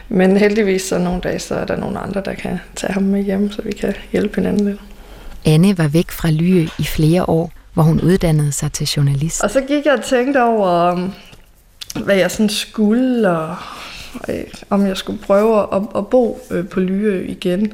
Men 0.10 0.38
heldigvis 0.38 0.82
så 0.82 0.98
nogle 0.98 1.22
dage, 1.22 1.40
så 1.40 1.56
er 1.56 1.66
der 1.66 1.76
nogle 1.76 2.00
andre, 2.00 2.22
der 2.26 2.34
kan 2.34 2.60
tage 2.76 2.94
ham 2.94 3.04
med 3.04 3.24
hjem, 3.24 3.52
så 3.52 3.62
vi 3.62 3.72
kan 3.72 3.94
hjælpe 4.12 4.36
hinanden 4.36 4.66
lidt. 4.66 4.80
Anne 5.46 5.78
var 5.78 5.88
væk 5.88 6.12
fra 6.12 6.32
Lyø 6.32 6.68
i 6.80 6.84
flere 6.84 7.30
år, 7.30 7.52
hvor 7.74 7.84
hun 7.84 8.02
uddannede 8.02 8.52
sig 8.52 8.72
til 8.72 8.88
journalist. 8.88 9.44
Og 9.44 9.50
så 9.50 9.62
gik 9.62 9.86
jeg 9.86 9.94
og 9.94 10.04
tænkte 10.04 10.44
over, 10.44 10.92
um, 10.92 11.14
hvad 12.04 12.16
jeg 12.16 12.32
sådan 12.32 12.50
skulle, 12.50 13.30
og 13.30 13.56
øh, 14.30 14.44
om 14.70 14.88
jeg 14.88 14.98
skulle 14.98 15.22
prøve 15.22 15.76
at, 15.76 15.82
at 15.96 16.08
bo 16.08 16.40
øh, 16.52 16.68
på 16.68 16.80
Lyø 16.80 17.26
igen. 17.28 17.74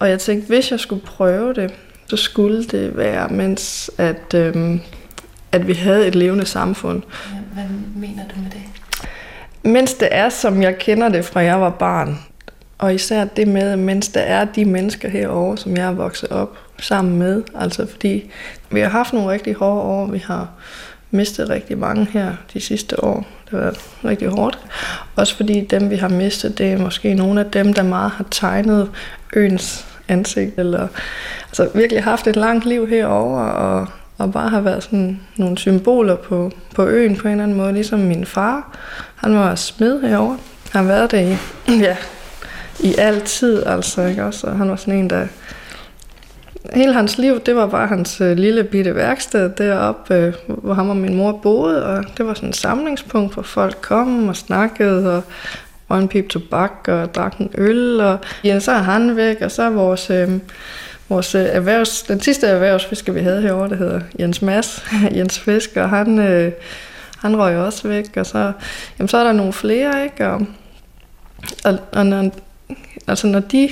Og 0.00 0.10
jeg 0.10 0.18
tænkte, 0.18 0.48
hvis 0.48 0.70
jeg 0.70 0.80
skulle 0.80 1.02
prøve 1.02 1.54
det, 1.54 1.74
så 2.06 2.16
skulle 2.16 2.64
det 2.64 2.96
være, 2.96 3.28
mens 3.28 3.90
at, 3.98 4.34
øhm, 4.34 4.80
at 5.52 5.66
vi 5.66 5.72
havde 5.72 6.06
et 6.06 6.14
levende 6.14 6.46
samfund. 6.46 7.02
Hvad 7.54 7.64
mener 7.96 8.22
du 8.34 8.40
med 8.40 8.50
det? 8.50 8.62
Mens 9.62 9.94
det 9.94 10.08
er, 10.10 10.28
som 10.28 10.62
jeg 10.62 10.78
kender 10.78 11.08
det 11.08 11.24
fra 11.24 11.40
jeg 11.40 11.60
var 11.60 11.70
barn. 11.70 12.18
Og 12.78 12.94
især 12.94 13.24
det 13.24 13.48
med, 13.48 13.76
mens 13.76 14.08
der 14.08 14.20
er 14.20 14.44
de 14.44 14.64
mennesker 14.64 15.08
herovre, 15.08 15.58
som 15.58 15.76
jeg 15.76 15.86
er 15.86 15.92
vokset 15.92 16.28
op 16.28 16.58
sammen 16.78 17.18
med. 17.18 17.42
Altså 17.54 17.86
fordi 17.86 18.30
vi 18.70 18.80
har 18.80 18.88
haft 18.88 19.12
nogle 19.12 19.30
rigtig 19.30 19.54
hårde 19.54 19.80
år. 19.80 20.06
Vi 20.06 20.18
har 20.18 20.48
mistet 21.10 21.48
rigtig 21.48 21.78
mange 21.78 22.06
her 22.12 22.32
de 22.52 22.60
sidste 22.60 23.04
år. 23.04 23.26
Det 23.44 23.50
har 23.50 23.58
været 23.58 23.80
rigtig 24.04 24.28
hårdt. 24.28 24.58
Også 25.16 25.36
fordi 25.36 25.60
dem, 25.60 25.90
vi 25.90 25.96
har 25.96 26.08
mistet, 26.08 26.58
det 26.58 26.72
er 26.72 26.78
måske 26.78 27.14
nogle 27.14 27.40
af 27.40 27.50
dem, 27.50 27.72
der 27.72 27.82
meget 27.82 28.10
har 28.10 28.24
tegnet 28.30 28.90
øens 29.36 29.86
ansigt. 30.10 30.58
Eller, 30.58 30.88
altså 31.48 31.68
virkelig 31.74 32.04
haft 32.04 32.26
et 32.26 32.36
langt 32.36 32.66
liv 32.66 32.88
herover 32.88 33.40
og, 33.40 33.86
og 34.18 34.32
bare 34.32 34.48
har 34.48 34.60
været 34.60 34.82
sådan 34.82 35.20
nogle 35.36 35.58
symboler 35.58 36.16
på, 36.16 36.52
på 36.74 36.86
øen 36.86 37.16
på 37.16 37.28
en 37.28 37.32
eller 37.32 37.44
anden 37.44 37.56
måde. 37.56 37.72
Ligesom 37.72 37.98
min 37.98 38.26
far, 38.26 38.78
han 39.16 39.34
var 39.34 39.54
smed 39.54 40.00
herover. 40.00 40.36
Han 40.72 40.84
har 40.84 40.92
været 40.92 41.10
det 41.10 41.38
i, 41.68 41.72
ja, 41.86 41.96
i 42.80 42.94
al 42.98 43.20
tid, 43.20 43.66
altså, 43.66 44.02
ikke 44.02 44.24
også? 44.24 44.46
Og 44.46 44.58
han 44.58 44.70
var 44.70 44.76
sådan 44.76 44.94
en, 44.94 45.10
der... 45.10 45.26
Hele 46.74 46.92
hans 46.92 47.18
liv, 47.18 47.40
det 47.40 47.56
var 47.56 47.66
bare 47.66 47.86
hans 47.86 48.20
øh, 48.20 48.36
lille 48.36 48.64
bitte 48.64 48.94
værksted 48.94 49.50
deroppe, 49.58 50.14
øh, 50.14 50.34
hvor 50.46 50.74
ham 50.74 50.90
og 50.90 50.96
min 50.96 51.16
mor 51.16 51.32
boede, 51.32 51.86
og 51.86 52.04
det 52.16 52.26
var 52.26 52.34
sådan 52.34 52.48
et 52.48 52.56
samlingspunkt, 52.56 53.34
hvor 53.34 53.42
folk 53.42 53.78
kom 53.80 54.28
og 54.28 54.36
snakkede, 54.36 55.16
og 55.16 55.22
røg 55.90 56.00
en 56.00 56.08
pip 56.08 56.28
tobak 56.28 56.88
og 56.88 57.14
drak 57.14 57.38
en 57.38 57.50
øl, 57.58 58.00
og 58.00 58.18
ja, 58.44 58.60
så 58.60 58.72
er 58.72 58.78
han 58.78 59.16
væk, 59.16 59.40
og 59.40 59.50
så 59.50 59.62
er 59.62 59.70
vores, 59.70 60.10
øhm, 60.10 60.34
øh, 60.34 60.40
vores 61.08 61.34
erhvervs, 61.34 62.02
den 62.02 62.20
sidste 62.20 62.46
erhvervsfisker, 62.46 63.12
vi 63.12 63.20
havde 63.20 63.42
herovre, 63.42 63.68
der 63.68 63.76
hedder 63.76 64.00
Jens 64.18 64.42
Mads, 64.42 64.84
Jens 65.16 65.38
Fisk, 65.38 65.76
og 65.76 65.90
han, 65.90 66.18
øh, 66.18 66.52
han 67.18 67.38
røg 67.38 67.56
også 67.56 67.88
væk, 67.88 68.16
og 68.16 68.26
så, 68.26 68.52
jamen, 68.98 69.08
så 69.08 69.16
er 69.16 69.24
der 69.24 69.32
nogle 69.32 69.52
flere, 69.52 70.04
ikke? 70.04 70.28
Og, 70.28 70.46
og, 71.64 71.78
og 71.92 72.06
når, 72.06 72.30
altså 73.06 73.26
når 73.26 73.40
de 73.40 73.68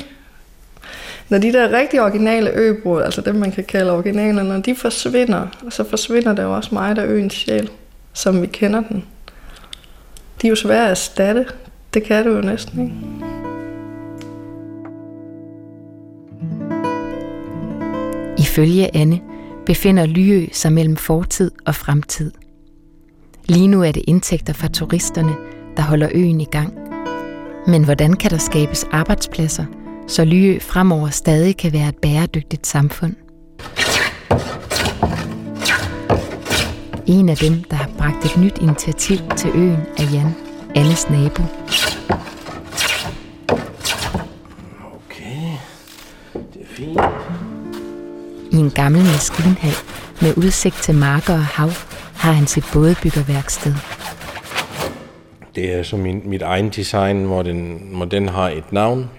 når 1.29 1.39
de 1.39 1.53
der 1.53 1.73
rigtig 1.79 2.03
originale 2.03 2.51
øbrud, 2.51 3.03
altså 3.03 3.21
dem 3.21 3.35
man 3.35 3.53
kan 3.53 3.65
kalde 3.65 3.93
originaler, 3.93 4.43
når 4.43 4.59
de 4.59 4.75
forsvinder, 4.75 5.47
så 5.71 5.85
forsvinder 5.85 6.33
der 6.33 6.43
jo 6.43 6.57
også 6.57 6.71
meget 6.73 6.99
af 6.99 7.07
øens 7.07 7.35
sjæl, 7.35 7.71
som 8.13 8.43
vi 8.43 8.47
kender 8.47 8.83
den. 8.89 9.05
De 10.43 10.47
er 10.47 10.49
jo 10.49 10.57
svære 10.57 10.85
at 10.85 10.91
erstatte. 10.91 11.47
Det 11.95 12.03
kan 12.03 12.25
du 12.25 12.31
jo 12.31 12.41
næsten 12.41 12.81
ikke. 12.81 12.95
Ifølge 18.39 18.97
Anne 18.97 19.21
befinder 19.67 20.07
Lyø 20.07 20.47
sig 20.53 20.73
mellem 20.73 20.97
fortid 20.97 21.51
og 21.67 21.75
fremtid. 21.75 22.33
Lige 23.47 23.69
nu 23.69 23.83
er 23.83 23.93
det 23.93 24.03
indtægter 24.07 24.53
fra 24.53 24.69
turisterne, 24.69 25.37
der 25.77 25.83
holder 25.83 26.09
øen 26.15 26.41
i 26.41 26.45
gang. 26.45 26.79
Men 27.67 27.85
hvordan 27.85 28.13
kan 28.13 28.31
der 28.31 28.39
skabes 28.39 28.85
arbejdspladser, 28.93 29.65
så 30.07 30.25
Lyø 30.25 30.59
fremover 30.61 31.09
stadig 31.09 31.57
kan 31.57 31.73
være 31.73 31.89
et 31.89 31.97
bæredygtigt 31.97 32.67
samfund? 32.67 33.15
En 37.07 37.29
af 37.29 37.37
dem, 37.37 37.53
der 37.71 37.77
har 37.77 37.91
bragt 37.99 38.25
et 38.25 38.39
nyt 38.39 38.59
initiativ 38.61 39.19
til 39.37 39.51
øen, 39.55 39.81
er 39.99 40.05
Jan, 40.13 40.48
Annes 40.79 41.11
nabo. 41.11 41.43
Okay, 44.95 45.59
det 46.35 46.63
er 46.63 46.67
fint. 46.67 47.01
I 48.53 48.57
en 48.57 48.71
gammel 48.71 49.03
maskinhal 49.03 49.73
med 50.23 50.37
udsigt 50.37 50.77
til 50.77 50.95
marker 50.95 51.33
og 51.33 51.45
hav 51.45 51.71
har 52.17 52.33
han 52.33 52.47
sit 52.47 52.65
bådebyggerværksted. 52.73 53.75
Det 55.55 55.75
er 55.75 55.83
så 55.83 55.97
min, 55.97 56.23
mit 56.25 56.43
egen 56.43 56.69
design, 56.69 57.25
hvor 57.25 57.43
den, 57.43 57.89
hvor 57.95 58.05
den 58.05 58.29
har 58.29 58.49
et 58.49 58.73
navn. 58.73 59.11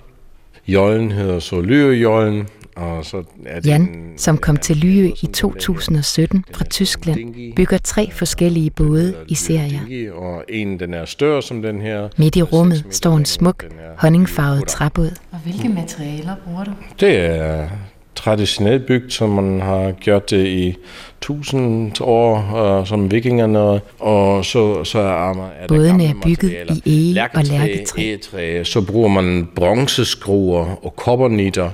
Jollen 0.68 1.12
hedder 1.12 1.40
så 1.40 1.62
Lyøjollen, 1.62 2.48
og 2.76 3.06
så 3.06 3.24
er 3.46 3.60
det 3.60 3.66
Jan, 3.70 3.82
en- 3.82 4.14
som 4.18 4.38
kom 4.38 4.56
ja, 4.56 4.62
til 4.62 4.78
Lyø 4.78 5.06
i 5.08 5.14
sådan 5.16 5.34
2017 5.34 6.46
fra 6.54 6.66
Tyskland, 6.66 7.54
bygger 7.56 7.78
tre 7.78 8.12
forskellige 8.12 8.70
både 8.70 9.16
i 9.28 9.36
serier. 9.36 10.14
Og 10.14 10.44
en, 10.50 10.80
den 10.80 10.94
er 10.94 11.06
større 11.06 11.42
som 11.42 11.62
den 11.62 11.82
her. 11.82 12.10
Midt 12.18 12.36
i 12.36 12.42
rummet 12.42 12.86
står 12.90 13.18
en 13.18 13.26
smuk, 13.26 13.66
honningfarvet 13.98 14.68
træbåd. 14.68 15.12
Og 15.32 15.38
hvilke 15.44 15.70
materialer 15.70 16.36
bruger 16.46 16.64
du? 16.64 16.72
Det 17.00 17.16
er 17.18 17.68
traditionelt 18.16 18.86
bygget, 18.86 19.14
som 19.14 19.30
man 19.30 19.62
har 19.62 19.92
gjort 19.92 20.30
det 20.30 20.48
i 20.48 20.76
tusind 21.22 21.92
år, 22.02 22.56
øh, 22.80 22.88
som 22.88 23.12
vikingerne, 23.12 23.82
og 24.00 24.46
så, 24.46 24.84
så 24.84 25.00
er, 25.00 25.30
er 25.30 25.34
der 25.34 25.68
Bådene 25.68 26.04
er 26.06 26.14
bygget 26.24 26.44
materialer. 26.52 26.76
i 26.86 27.16
ege 27.18 27.30
og 27.34 27.44
Lærketræ, 27.44 28.64
så 28.64 28.82
bruger 28.82 29.08
man 29.10 29.48
bronzeskruer 29.56 30.86
og 30.86 30.96
koppernitter. 30.96 31.70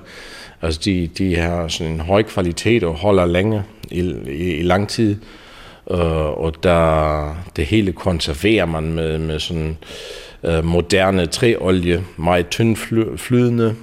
Altså 0.61 0.81
de, 0.85 1.07
de 1.17 1.35
har 1.35 1.67
sådan 1.67 1.93
en 1.93 1.99
høj 1.99 2.23
kvalitet 2.23 2.83
og 2.83 2.93
holder 2.93 3.25
længe 3.25 3.63
i, 3.91 4.13
i, 4.27 4.53
i 4.55 4.61
lang 4.61 4.89
tid. 4.89 5.17
Uh, 5.85 5.99
og 6.43 6.63
der, 6.63 7.35
det 7.55 7.65
hele 7.65 7.91
konserverer 7.91 8.65
man 8.65 8.93
med, 8.93 9.17
med 9.17 9.39
sådan 9.39 9.77
øh, 10.45 10.65
moderne 10.65 11.25
træolie, 11.25 12.03
meget 12.17 12.49
tynd 12.49 12.75
fly, 12.75 13.03
flydende, 13.17 13.75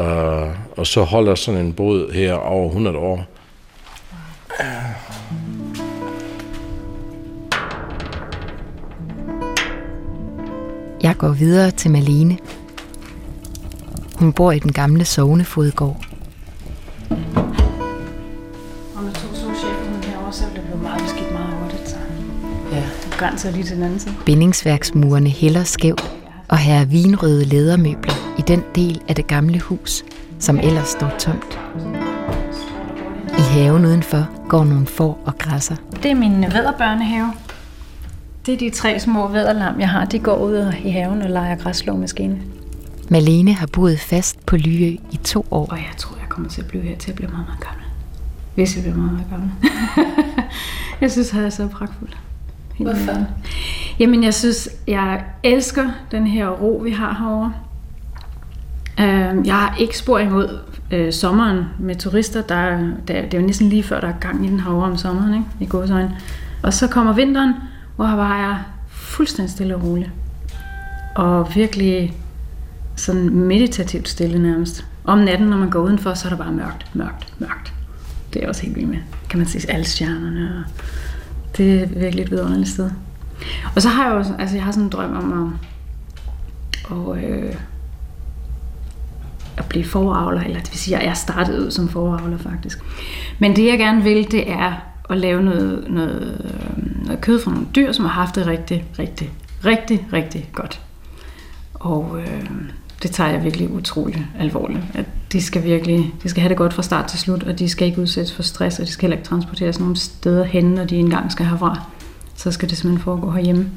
øh, 0.00 0.46
og 0.76 0.86
så 0.86 1.02
holder 1.02 1.34
sådan 1.34 1.60
en 1.60 1.72
båd 1.72 2.12
her 2.12 2.34
over 2.34 2.66
100 2.66 2.96
år. 2.96 3.24
Jeg 11.02 11.16
går 11.18 11.28
videre 11.28 11.70
til 11.70 11.90
Malene. 11.90 12.38
Hun 14.22 14.32
bor 14.32 14.52
i 14.52 14.58
den 14.58 14.72
gamle 14.72 15.04
sovnefodgård. 15.04 16.04
Og 18.96 19.02
med 19.02 19.12
to 19.12 19.34
souschefer 19.34 20.08
herovre, 20.08 20.32
så 20.32 20.44
det 20.54 20.62
blive 20.62 20.82
meget 20.82 21.02
beskidt 21.02 21.32
meget 21.32 21.54
hurtigt. 21.62 21.88
Så. 21.88 21.96
Ja. 22.72 22.76
Det 22.76 23.18
grænser 23.18 23.50
lige 23.50 23.64
til 23.64 23.76
den 23.76 23.84
anden 23.84 23.98
side. 23.98 24.14
Bindingsværksmurene 24.26 25.30
hælder 25.30 25.64
skævt, 25.64 26.12
og 26.48 26.58
her 26.58 26.80
er 26.80 26.84
vinrøde 26.84 27.44
lædermøbler 27.44 28.14
i 28.38 28.42
den 28.42 28.62
del 28.74 29.00
af 29.08 29.14
det 29.14 29.26
gamle 29.26 29.60
hus, 29.60 30.04
som 30.38 30.58
ellers 30.58 30.88
står 30.88 31.10
tomt. 31.18 31.60
I 33.38 33.40
haven 33.40 33.86
udenfor 33.86 34.48
går 34.48 34.64
nogle 34.64 34.86
får 34.86 35.20
og 35.24 35.38
græsser. 35.38 35.76
Det 36.02 36.10
er 36.10 36.14
min 36.14 36.42
vædderbørnehave. 36.42 37.32
Det 38.46 38.54
er 38.54 38.58
de 38.58 38.70
tre 38.70 39.00
små 39.00 39.28
vædderlam, 39.28 39.80
jeg 39.80 39.88
har. 39.88 40.04
De 40.04 40.18
går 40.18 40.36
ud 40.36 40.72
i 40.84 40.90
haven 40.90 41.22
og 41.22 41.30
leger 41.30 41.56
græsslåmaskine. 41.56 42.38
Malene 43.12 43.52
har 43.52 43.66
boet 43.66 44.00
fast 44.00 44.46
på 44.46 44.56
Lyø 44.56 44.96
i 45.12 45.16
to 45.24 45.46
år. 45.50 45.66
Og 45.70 45.76
jeg 45.78 45.90
tror, 45.96 46.16
jeg 46.20 46.28
kommer 46.28 46.48
til 46.50 46.60
at 46.60 46.66
blive 46.68 46.82
her 46.82 46.96
til 46.96 47.10
at 47.10 47.16
blive 47.16 47.30
meget, 47.30 47.46
meget 47.46 47.60
gammel. 47.60 47.84
Hvis 48.54 48.74
jeg 48.76 48.82
bliver 48.84 48.96
meget, 48.96 49.12
meget 49.12 49.26
gammel. 49.30 49.50
jeg 51.00 51.10
synes, 51.10 51.28
det 51.30 51.44
er 51.46 51.50
så 51.50 51.68
pragtfuldt. 51.68 52.16
Hvorfor? 52.78 53.26
Jamen, 53.98 54.24
jeg 54.24 54.34
synes, 54.34 54.68
jeg 54.86 55.24
elsker 55.42 55.90
den 56.10 56.26
her 56.26 56.48
ro, 56.48 56.80
vi 56.84 56.90
har 56.90 57.16
herovre. 57.18 57.52
Øh, 59.00 59.46
jeg 59.46 59.54
har 59.54 59.76
ikke 59.78 59.98
spor 59.98 60.18
imod 60.18 60.58
øh, 60.90 61.12
sommeren 61.12 61.64
med 61.78 61.96
turister. 61.96 62.42
Der, 62.42 62.54
er- 62.54 62.78
der, 63.08 63.22
det 63.22 63.34
er 63.34 63.40
jo 63.40 63.46
næsten 63.46 63.68
lige 63.68 63.82
før, 63.82 64.00
der 64.00 64.08
er 64.08 64.18
gang 64.20 64.44
i 64.44 64.48
den 64.48 64.60
herovre 64.60 64.90
om 64.90 64.96
sommeren, 64.96 65.34
ikke? 65.34 65.46
i 65.60 65.66
godsøjne. 65.66 66.16
Og 66.62 66.72
så 66.74 66.88
kommer 66.88 67.12
vinteren, 67.12 67.54
hvor 67.96 68.06
her 68.06 68.14
var 68.16 68.38
jeg 68.40 68.58
fuldstændig 68.88 69.50
stille 69.52 69.76
og 69.76 69.82
rolig. 69.84 70.10
Og 71.14 71.54
virkelig 71.54 72.12
sådan 72.96 73.30
meditativt 73.30 74.08
stille 74.08 74.38
nærmest. 74.38 74.86
Om 75.04 75.18
natten, 75.18 75.48
når 75.48 75.56
man 75.56 75.70
går 75.70 75.80
udenfor, 75.80 76.14
så 76.14 76.28
er 76.28 76.30
der 76.30 76.36
bare 76.36 76.52
mørkt, 76.52 76.94
mørkt, 76.94 77.34
mørkt. 77.38 77.72
Det 78.32 78.36
er 78.36 78.40
jeg 78.40 78.48
også 78.48 78.62
helt 78.62 78.76
vildt 78.76 78.88
med. 78.88 78.98
Kan 79.28 79.38
man 79.38 79.48
se 79.48 79.58
alle 79.68 79.84
stjernerne. 79.84 80.64
Og 80.64 81.56
det 81.56 81.82
er 81.82 81.86
virkelig 81.86 82.22
et 82.22 82.30
vidunderligt 82.30 82.68
sted. 82.68 82.90
Og 83.76 83.82
så 83.82 83.88
har 83.88 84.04
jeg 84.04 84.12
jo 84.12 84.34
altså 84.38 84.56
jeg 84.56 84.64
har 84.64 84.72
sådan 84.72 84.84
en 84.84 84.90
drøm 84.90 85.16
om 85.16 85.32
at, 85.32 86.90
og, 86.90 87.18
øh, 87.18 87.54
at 89.56 89.64
blive 89.64 89.84
foravler, 89.84 90.40
eller 90.42 90.60
det 90.60 90.70
vil 90.70 90.78
sige, 90.78 90.96
at 90.96 91.02
jeg 91.02 91.10
er 91.10 91.14
startet 91.14 91.58
ud 91.58 91.70
som 91.70 91.88
foravler 91.88 92.38
faktisk. 92.38 92.78
Men 93.38 93.56
det 93.56 93.66
jeg 93.66 93.78
gerne 93.78 94.02
vil, 94.02 94.30
det 94.30 94.50
er 94.50 94.72
at 95.10 95.18
lave 95.18 95.42
noget, 95.42 95.84
noget, 95.88 96.40
øh, 96.44 97.04
noget 97.06 97.20
kød 97.20 97.40
fra 97.40 97.50
nogle 97.50 97.66
dyr, 97.76 97.92
som 97.92 98.04
har 98.04 98.12
haft 98.12 98.34
det 98.34 98.46
rigtig, 98.46 98.84
rigtig, 98.98 99.30
rigtig, 99.64 100.06
rigtig 100.12 100.50
godt. 100.52 100.80
Og 101.74 102.18
øh, 102.20 102.50
det 103.02 103.10
tager 103.10 103.30
jeg 103.30 103.44
virkelig 103.44 103.70
utrolig 103.70 104.26
alvorligt. 104.38 104.80
At 104.94 105.04
de 105.32 105.42
skal 105.42 105.64
virkelig 105.64 106.14
de 106.22 106.28
skal 106.28 106.40
have 106.40 106.48
det 106.48 106.56
godt 106.56 106.72
fra 106.72 106.82
start 106.82 107.06
til 107.06 107.18
slut, 107.18 107.42
og 107.42 107.58
de 107.58 107.68
skal 107.68 107.88
ikke 107.88 108.00
udsættes 108.00 108.32
for 108.32 108.42
stress, 108.42 108.78
og 108.78 108.86
de 108.86 108.90
skal 108.90 109.02
heller 109.02 109.16
ikke 109.16 109.28
transporteres 109.28 109.80
nogen 109.80 109.96
steder 109.96 110.44
hen, 110.44 110.64
når 110.64 110.84
de 110.84 110.96
engang 110.96 111.32
skal 111.32 111.46
herfra. 111.46 111.80
Så 112.36 112.50
skal 112.50 112.70
det 112.70 112.78
simpelthen 112.78 113.04
foregå 113.04 113.30
herhjemme. 113.30 113.70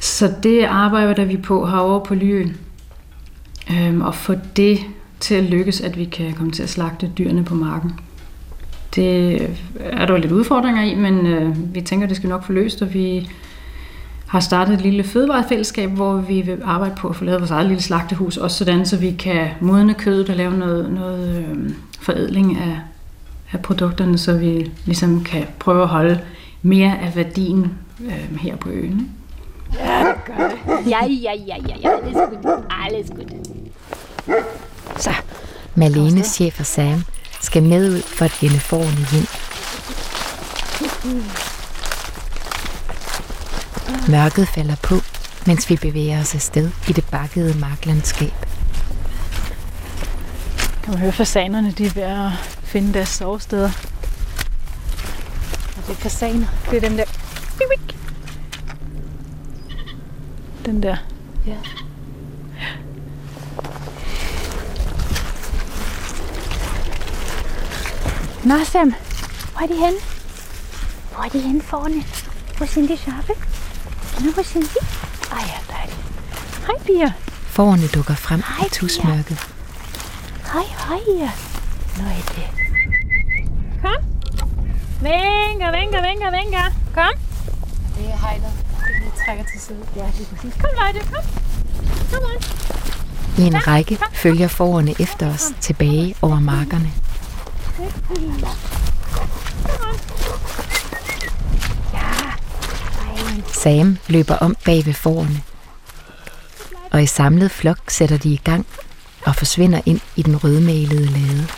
Så 0.00 0.34
det 0.42 0.64
arbejder 0.64 1.14
der 1.14 1.24
vi 1.24 1.36
på 1.36 1.66
herovre 1.66 2.06
på 2.06 2.14
Lyøen. 2.14 2.56
Øhm, 3.70 4.00
og 4.00 4.14
få 4.14 4.34
det 4.56 4.78
til 5.20 5.34
at 5.34 5.44
lykkes, 5.44 5.80
at 5.80 5.98
vi 5.98 6.04
kan 6.04 6.32
komme 6.32 6.52
til 6.52 6.62
at 6.62 6.68
slagte 6.68 7.10
dyrene 7.18 7.44
på 7.44 7.54
marken. 7.54 7.92
Det 8.94 9.42
er 9.80 10.06
der 10.06 10.14
jo 10.14 10.20
lidt 10.20 10.32
udfordringer 10.32 10.82
i, 10.82 10.94
men 10.94 11.26
øh, 11.26 11.74
vi 11.74 11.80
tænker, 11.80 12.06
det 12.06 12.16
skal 12.16 12.28
nok 12.28 12.44
få 12.44 12.52
løst, 12.52 12.82
og 12.82 12.94
vi 12.94 13.28
har 14.32 14.40
startet 14.40 14.74
et 14.74 14.80
lille 14.80 15.04
fødevarefællesskab, 15.04 15.90
hvor 15.90 16.16
vi 16.16 16.40
vil 16.40 16.60
arbejde 16.64 16.94
på 16.98 17.08
at 17.08 17.16
få 17.16 17.24
lavet 17.24 17.40
vores 17.40 17.50
eget 17.50 17.66
lille 17.66 17.82
slagtehus, 17.82 18.36
også 18.36 18.56
sådan, 18.56 18.86
så 18.86 18.96
vi 18.96 19.10
kan 19.10 19.48
modne 19.60 19.94
kødet 19.94 20.30
og 20.30 20.36
lave 20.36 20.56
noget, 20.56 20.92
noget 20.92 21.46
øh, 21.50 21.70
forædling 22.00 22.58
af, 22.58 22.78
af 23.52 23.62
produkterne, 23.62 24.18
så 24.18 24.32
vi 24.32 24.70
ligesom 24.84 25.24
kan 25.24 25.46
prøve 25.58 25.82
at 25.82 25.88
holde 25.88 26.20
mere 26.62 26.98
af 26.98 27.16
værdien 27.16 27.72
øh, 28.04 28.36
her 28.36 28.56
på 28.56 28.68
øen. 28.68 28.90
ikke? 28.90 29.10
Ja, 30.90 31.06
ja, 31.06 31.32
ja, 31.46 31.56
ja, 31.68 31.74
ja. 31.82 31.90
Alles 31.90 32.16
gut. 32.42 32.64
Alles 32.86 33.10
gut. 33.10 33.32
Så, 34.96 35.10
Malenes 35.74 36.26
chef 36.26 36.60
og 36.60 36.66
Sam 36.66 37.02
skal 37.40 37.62
med 37.62 37.90
ud 37.90 38.02
for 38.02 38.24
at 38.24 38.32
hente 38.32 38.60
forerne 38.60 39.06
hjem. 39.12 39.26
Mørket 44.08 44.48
falder 44.48 44.76
på, 44.82 44.94
mens 45.46 45.70
vi 45.70 45.76
bevæger 45.76 46.20
os 46.20 46.34
afsted 46.34 46.70
i 46.88 46.92
det 46.92 47.04
bakkede 47.10 47.58
marklandskab. 47.58 48.32
Kan 50.82 50.92
man 50.92 50.98
høre 50.98 51.12
fasanerne, 51.12 51.72
de 51.72 51.86
er 51.86 51.90
ved 51.90 52.02
at 52.02 52.30
finde 52.62 52.94
deres 52.94 53.08
sovesteder. 53.08 53.70
Og 55.76 55.86
det 55.86 55.90
er 55.90 56.00
fasaner. 56.00 56.46
Det 56.70 56.76
er 56.76 56.88
dem 56.88 56.96
der. 56.96 57.04
Den 60.66 60.82
der. 60.82 60.96
Ja. 61.46 61.56
Nå, 68.44 68.64
Sam. 68.64 68.94
Hvor 69.52 69.62
er 69.62 69.66
de 69.66 69.74
henne? 69.74 69.98
Hvor 71.14 71.24
er 71.24 71.28
de 71.28 71.40
henne 71.40 71.62
forne? 71.62 72.04
Hvor 72.56 72.66
sind 72.66 72.88
de 72.88 72.96
Nå, 74.22 74.30
hvor 74.30 74.42
sind 74.42 74.62
de? 74.62 74.80
Ej, 75.32 75.44
ja, 75.52 75.58
dejligt. 75.74 75.98
Hej, 76.66 76.76
piger. 76.86 77.10
Forerne 77.46 77.86
dukker 77.86 78.14
frem 78.14 78.42
Hej, 78.48 78.66
i 78.66 78.70
tusmørket. 78.70 79.38
Hej, 80.52 80.66
hej. 80.88 81.28
Nå 81.98 82.04
er 82.04 82.22
det. 82.36 82.48
Kom. 83.82 84.00
Venga, 85.00 85.70
venga, 85.78 85.98
venga, 86.08 86.26
venga. 86.38 86.62
Kom. 86.94 87.14
Det 87.96 88.04
er 88.12 88.16
hegnet. 88.16 88.52
Det 88.78 88.94
lige 89.00 89.12
trækker 89.26 89.44
til 89.44 89.60
side. 89.60 89.78
Ja, 89.96 90.00
det 90.00 90.26
er 90.26 90.36
præcis. 90.36 90.54
Kom, 90.60 90.70
Lejde. 90.74 90.98
Kom. 90.98 91.24
Kom 92.12 92.22
on. 92.30 92.42
I 93.38 93.46
en 93.46 93.66
række 93.66 93.98
følger 94.12 94.48
forerne 94.48 94.94
efter 95.00 95.34
os 95.34 95.52
tilbage 95.60 96.14
over 96.22 96.40
markerne. 96.40 96.92
Sam 103.62 103.98
løber 104.08 104.34
om 104.34 104.56
bag 104.64 104.86
ved 104.86 104.94
forerne. 104.94 105.42
Og 106.90 107.02
i 107.02 107.06
samlet 107.06 107.50
flok 107.50 107.78
sætter 107.88 108.16
de 108.16 108.28
i 108.28 108.40
gang 108.44 108.66
og 109.26 109.36
forsvinder 109.36 109.80
ind 109.86 110.00
i 110.16 110.22
den 110.22 110.44
rødmalede 110.44 111.06
lade. 111.06 111.48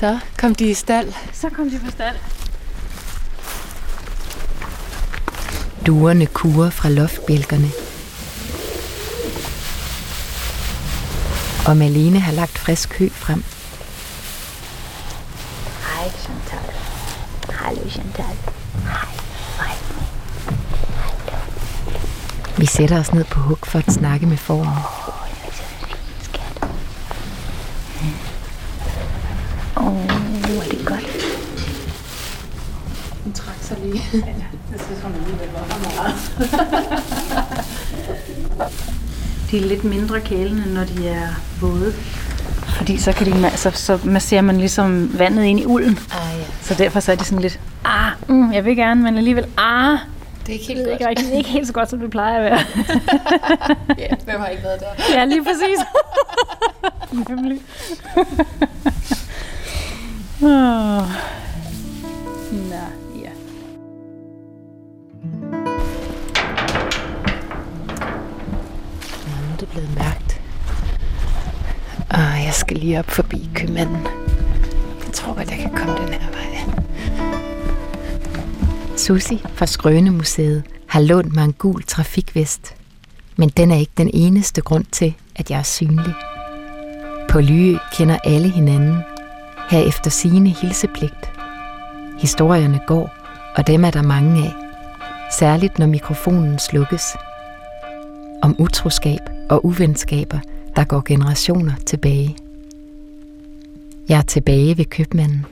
Så 0.00 0.18
kom 0.38 0.54
de 0.54 0.70
i 0.70 0.74
stald. 0.74 1.12
Så 1.32 1.50
kom 1.50 1.70
de 1.70 1.78
på 1.84 1.90
stald. 1.90 2.16
Duerne 5.86 6.26
kurer 6.26 6.70
fra 6.70 6.88
loftbjælkerne. 6.88 7.85
Og 11.66 11.76
Malene 11.76 12.20
har 12.20 12.32
lagt 12.32 12.58
frisk 12.58 12.98
hø 12.98 13.08
frem. 13.08 13.44
Hej, 15.86 16.10
Chantal. 16.18 16.74
Hallo, 17.48 17.90
Chantal. 17.90 18.36
Hej. 18.84 19.08
Hej. 19.58 19.76
Vi 22.56 22.66
sætter 22.66 23.00
os 23.00 23.12
ned 23.12 23.24
på 23.24 23.40
hug 23.40 23.58
for 23.64 23.78
at 23.78 23.92
snakke 23.92 24.26
med 24.26 24.36
forerne. 24.36 24.70
Åh, 29.76 29.92
det 30.42 30.56
er 30.56 30.60
oh, 30.60 30.66
er 30.66 30.70
det 30.70 30.86
godt. 30.86 31.06
Hun 33.24 33.32
trak 33.32 33.56
sig 33.60 33.76
lige. 33.82 34.02
De 39.50 39.56
er 39.58 39.60
lidt 39.66 39.84
mindre 39.84 40.20
kælende, 40.20 40.74
når 40.74 40.84
de 40.84 41.08
er 41.08 41.28
våde. 41.60 41.92
Fordi 42.66 42.98
så, 42.98 43.12
kan 43.12 43.26
de, 43.26 43.50
så, 43.56 43.70
så 43.70 43.98
masserer 44.04 44.42
man 44.42 44.58
ligesom 44.58 45.18
vandet 45.18 45.44
ind 45.44 45.60
i 45.60 45.66
ulden. 45.66 45.98
Ah, 46.12 46.38
ja. 46.38 46.44
Så 46.62 46.74
derfor 46.74 47.00
så 47.00 47.12
er 47.12 47.16
de 47.16 47.24
sådan 47.24 47.42
lidt, 47.42 47.60
ah, 47.84 48.12
mm, 48.28 48.52
jeg 48.52 48.64
vil 48.64 48.76
gerne, 48.76 49.02
men 49.02 49.16
alligevel, 49.18 49.44
ah, 49.58 49.98
Det 50.46 50.48
er 50.48 50.52
ikke 50.52 50.64
helt 50.66 50.86
ikke, 50.92 51.08
rigtig, 51.08 51.34
ikke 51.34 51.48
helt 51.50 51.66
så 51.66 51.72
godt, 51.72 51.90
som 51.90 51.98
det 52.00 52.10
plejer 52.10 52.36
at 52.38 52.42
være. 52.44 52.58
Ja, 53.98 54.06
hvem 54.24 54.40
har 54.40 54.46
ikke 54.46 54.62
været 54.62 54.80
der? 54.80 55.14
ja, 55.18 55.24
lige 55.24 55.44
præcis. 55.44 55.78
Nemlig. 57.28 57.58
Åh. 60.42 61.02
Blevet 69.76 69.94
mørkt. 69.94 70.40
Og 72.10 72.44
jeg 72.44 72.52
skal 72.52 72.76
lige 72.76 72.98
op 72.98 73.10
forbi 73.10 73.50
købmanden. 73.54 74.06
Jeg 75.06 75.12
tror 75.12 75.34
godt, 75.34 75.50
jeg 75.50 75.58
kan 75.58 75.70
komme 75.76 75.96
den 75.96 76.08
her 76.12 76.30
vej. 76.30 76.42
Susi 78.96 79.42
fra 79.54 79.66
Skrønemuseet 79.66 80.62
har 80.86 81.00
lånt 81.00 81.34
mig 81.34 81.44
en 81.44 81.52
gul 81.52 81.82
trafikvest. 81.82 82.74
Men 83.36 83.48
den 83.48 83.70
er 83.70 83.76
ikke 83.76 83.92
den 83.96 84.10
eneste 84.14 84.60
grund 84.60 84.84
til, 84.92 85.14
at 85.36 85.50
jeg 85.50 85.58
er 85.58 85.62
synlig. 85.62 86.14
På 87.28 87.40
Lyø 87.40 87.78
kender 87.92 88.18
alle 88.24 88.48
hinanden. 88.48 89.02
Her 89.70 89.80
efter 89.80 90.10
sine 90.10 90.48
hilsepligt. 90.48 91.30
Historierne 92.18 92.80
går, 92.86 93.14
og 93.56 93.66
dem 93.66 93.84
er 93.84 93.90
der 93.90 94.02
mange 94.02 94.44
af. 94.44 94.52
Særligt 95.38 95.78
når 95.78 95.86
mikrofonen 95.86 96.58
slukkes. 96.58 97.16
Om 98.42 98.56
utroskab 98.58 99.35
og 99.50 99.66
uvenskaber, 99.66 100.38
der 100.76 100.84
går 100.84 101.02
generationer 101.06 101.72
tilbage. 101.86 102.36
Jeg 104.08 104.18
er 104.18 104.22
tilbage 104.22 104.78
ved 104.78 104.84
købmanden. 104.84 105.46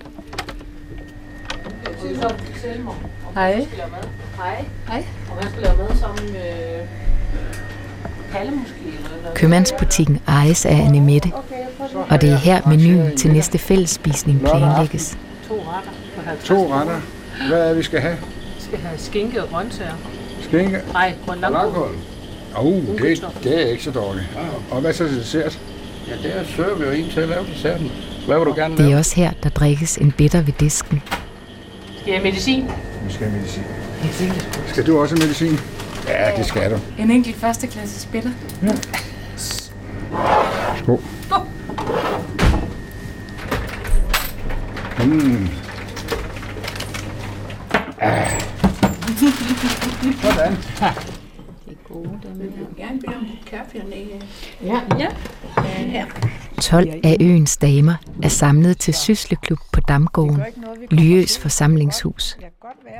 Hej. 3.35 3.67
Hej. 4.37 4.65
Hej. 4.89 5.05
Og 5.31 5.35
hvad 5.35 5.51
skal 5.51 5.63
lave 5.63 5.77
mad 5.77 5.97
sammen 5.97 6.33
med? 6.33 6.81
Eller? 8.41 9.35
Købmandsbutikken 9.35 10.21
ejes 10.27 10.67
af 10.67 10.75
Anne 10.75 11.01
Mette, 11.01 11.33
og 12.11 12.21
det 12.21 12.31
er 12.31 12.37
her 12.37 12.69
menuen 12.69 13.17
til 13.17 13.33
næste 13.33 13.59
fællesspisning 13.59 14.41
planlægges. 14.41 15.19
To 15.49 15.55
retter 15.55 15.91
på 16.17 16.23
50 16.25 16.49
To 16.49 16.73
retter. 16.75 17.01
Hvad 17.49 17.61
er 17.61 17.69
det, 17.69 17.77
vi 17.77 17.83
skal 17.83 18.01
have? 18.01 18.17
Vi 18.57 18.63
skal 18.63 18.79
have 18.79 18.99
skinke 18.99 19.43
og 19.43 19.49
grøntsager. 19.49 19.95
Skinke? 20.41 20.81
Nej, 20.93 21.15
grøn 21.27 21.39
langkål. 21.39 21.97
Åh, 22.57 22.67
oh, 22.67 22.99
det, 22.99 23.25
det 23.45 23.63
er 23.63 23.67
ikke 23.67 23.85
så 23.85 23.91
dårligt. 23.91 24.27
Og 24.71 24.81
hvad 24.81 24.93
så 24.93 25.09
til 25.09 25.17
dessert? 25.17 25.59
Ja, 26.09 26.29
der 26.29 26.45
søger 26.45 26.75
vi 26.75 26.85
jo 26.85 26.91
en 26.91 27.11
til 27.11 27.21
at 27.21 27.29
lave 27.29 27.47
desserten. 27.47 27.93
Hvad 28.27 28.39
vil 28.39 28.47
du 28.47 28.55
gerne 28.55 28.77
Det 28.77 28.93
er 28.93 28.99
også 28.99 29.17
her, 29.17 29.33
der 29.43 29.49
drikkes 29.49 29.97
en 29.97 30.13
bitter 30.13 30.43
ved 30.43 30.53
disken. 30.61 31.03
Skal 32.01 32.11
jeg 32.11 32.15
have 32.15 32.25
medicin? 32.25 32.65
Vi 33.07 33.13
skal 33.13 33.27
have 33.27 33.41
medicin. 33.41 33.63
Skal 34.67 34.87
du 34.87 35.01
også 35.01 35.15
have 35.15 35.27
medicin? 35.27 35.59
Ja, 36.09 36.31
det 36.37 36.47
skal 36.47 36.71
du. 36.71 36.79
En 36.99 37.11
enkelt 37.11 37.37
førsteklasses 37.37 38.09
bitter. 38.13 38.31
Skål. 40.77 41.01
Mm. 45.05 45.49
Ah. 48.01 48.41
Sådan. 50.23 51.14
Gerne 52.77 53.01
bede 53.01 53.17
om 53.17 53.25
lidt 53.25 53.45
kaffe 53.47 53.79
hernede. 53.79 54.23
Ja. 54.63 54.81
Ja. 54.99 55.09
Her. 55.63 56.07
12 56.61 56.89
af 57.05 57.17
øens 57.21 57.57
damer 57.57 57.95
er 58.23 58.29
samlet 58.29 58.79
til 58.79 58.95
sysleklub 58.95 59.59
på 59.73 59.81
Damgården, 59.81 60.43
Lyøs 60.91 61.39
forsamlingshus. 61.39 62.39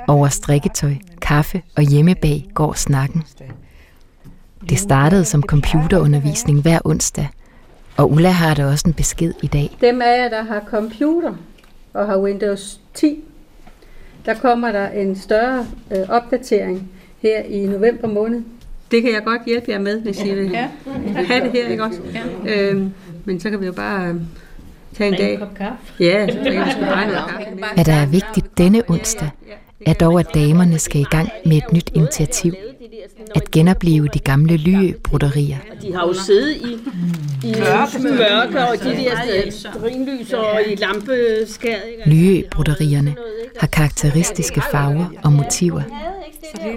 Over 0.07 0.27
strikketøj, 0.27 0.95
kaffe 1.21 1.61
og 1.77 1.83
hjemmebag 1.83 2.45
går 2.53 2.73
snakken. 2.73 3.23
Det 4.69 4.79
startede 4.79 5.25
som 5.25 5.43
computerundervisning 5.43 6.61
hver 6.61 6.79
onsdag, 6.85 7.27
og 7.97 8.11
Ulla 8.11 8.29
har 8.29 8.53
da 8.53 8.65
også 8.65 8.87
en 8.87 8.93
besked 8.93 9.33
i 9.43 9.47
dag. 9.47 9.77
Dem 9.81 10.01
af 10.01 10.17
jer, 10.17 10.29
der 10.29 10.43
har 10.43 10.63
computer 10.67 11.33
og 11.93 12.05
har 12.05 12.17
Windows 12.17 12.79
10, 12.93 13.23
der 14.25 14.33
kommer 14.33 14.71
der 14.71 14.89
en 14.89 15.15
større 15.15 15.65
øh, 15.91 16.09
opdatering 16.09 16.91
her 17.21 17.41
i 17.41 17.65
november 17.65 18.07
måned. 18.07 18.43
Det 18.95 19.03
kan 19.03 19.13
jeg 19.13 19.23
godt 19.25 19.41
hjælpe 19.45 19.71
jer 19.71 19.79
med, 19.79 20.01
hvis 20.01 20.19
I 20.21 20.33
vil 20.33 20.49
Ja. 20.51 20.67
have 21.15 21.43
det 21.43 21.51
her, 21.51 21.67
ikke 21.67 21.83
også? 21.83 21.99
Ja. 22.45 22.69
Øhm, 22.69 22.89
men 23.25 23.39
så 23.39 23.49
kan 23.49 23.61
vi 23.61 23.65
jo 23.65 23.71
bare 23.71 24.07
øh, 24.09 24.15
tage 24.97 25.07
en 25.11 25.17
dag. 25.17 25.33
en 25.33 25.39
kop 25.39 25.53
kaffe. 25.57 25.77
Ja, 25.99 26.27
så 26.27 26.33
kan 26.51 26.65
vi 26.65 26.71
sgu 26.71 26.81
bare 26.81 27.07
noget 27.07 27.23
kaffe. 27.29 27.73
Hvad 27.75 27.85
der 27.85 27.93
er 27.93 28.05
vigtigt 28.05 28.57
denne 28.57 28.83
onsdag, 28.87 29.29
er 29.85 29.93
dog, 29.93 30.19
at 30.19 30.27
damerne 30.33 30.79
skal 30.79 31.01
i 31.01 31.05
gang 31.11 31.29
med 31.45 31.57
et 31.57 31.73
nyt 31.73 31.89
initiativ. 31.93 32.53
At 33.35 33.51
genopleve 33.51 34.07
de 34.13 34.19
gamle 34.19 34.57
lyø-broderier. 34.57 35.57
De 35.81 35.93
har 35.95 36.07
jo 36.07 36.13
siddet 36.13 36.55
i, 36.55 36.73
i 37.47 37.53
mørke, 38.03 38.59
og 38.67 38.83
de 38.83 38.89
der 38.89 39.51
strinlys 39.51 40.33
og 40.33 40.59
i 40.67 40.75
lampeskade. 40.75 41.81
Lyø-broderierne 42.05 43.15
har 43.59 43.67
karakteristiske 43.67 44.61
farver 44.71 45.05
og 45.23 45.33
motiver. 45.33 45.81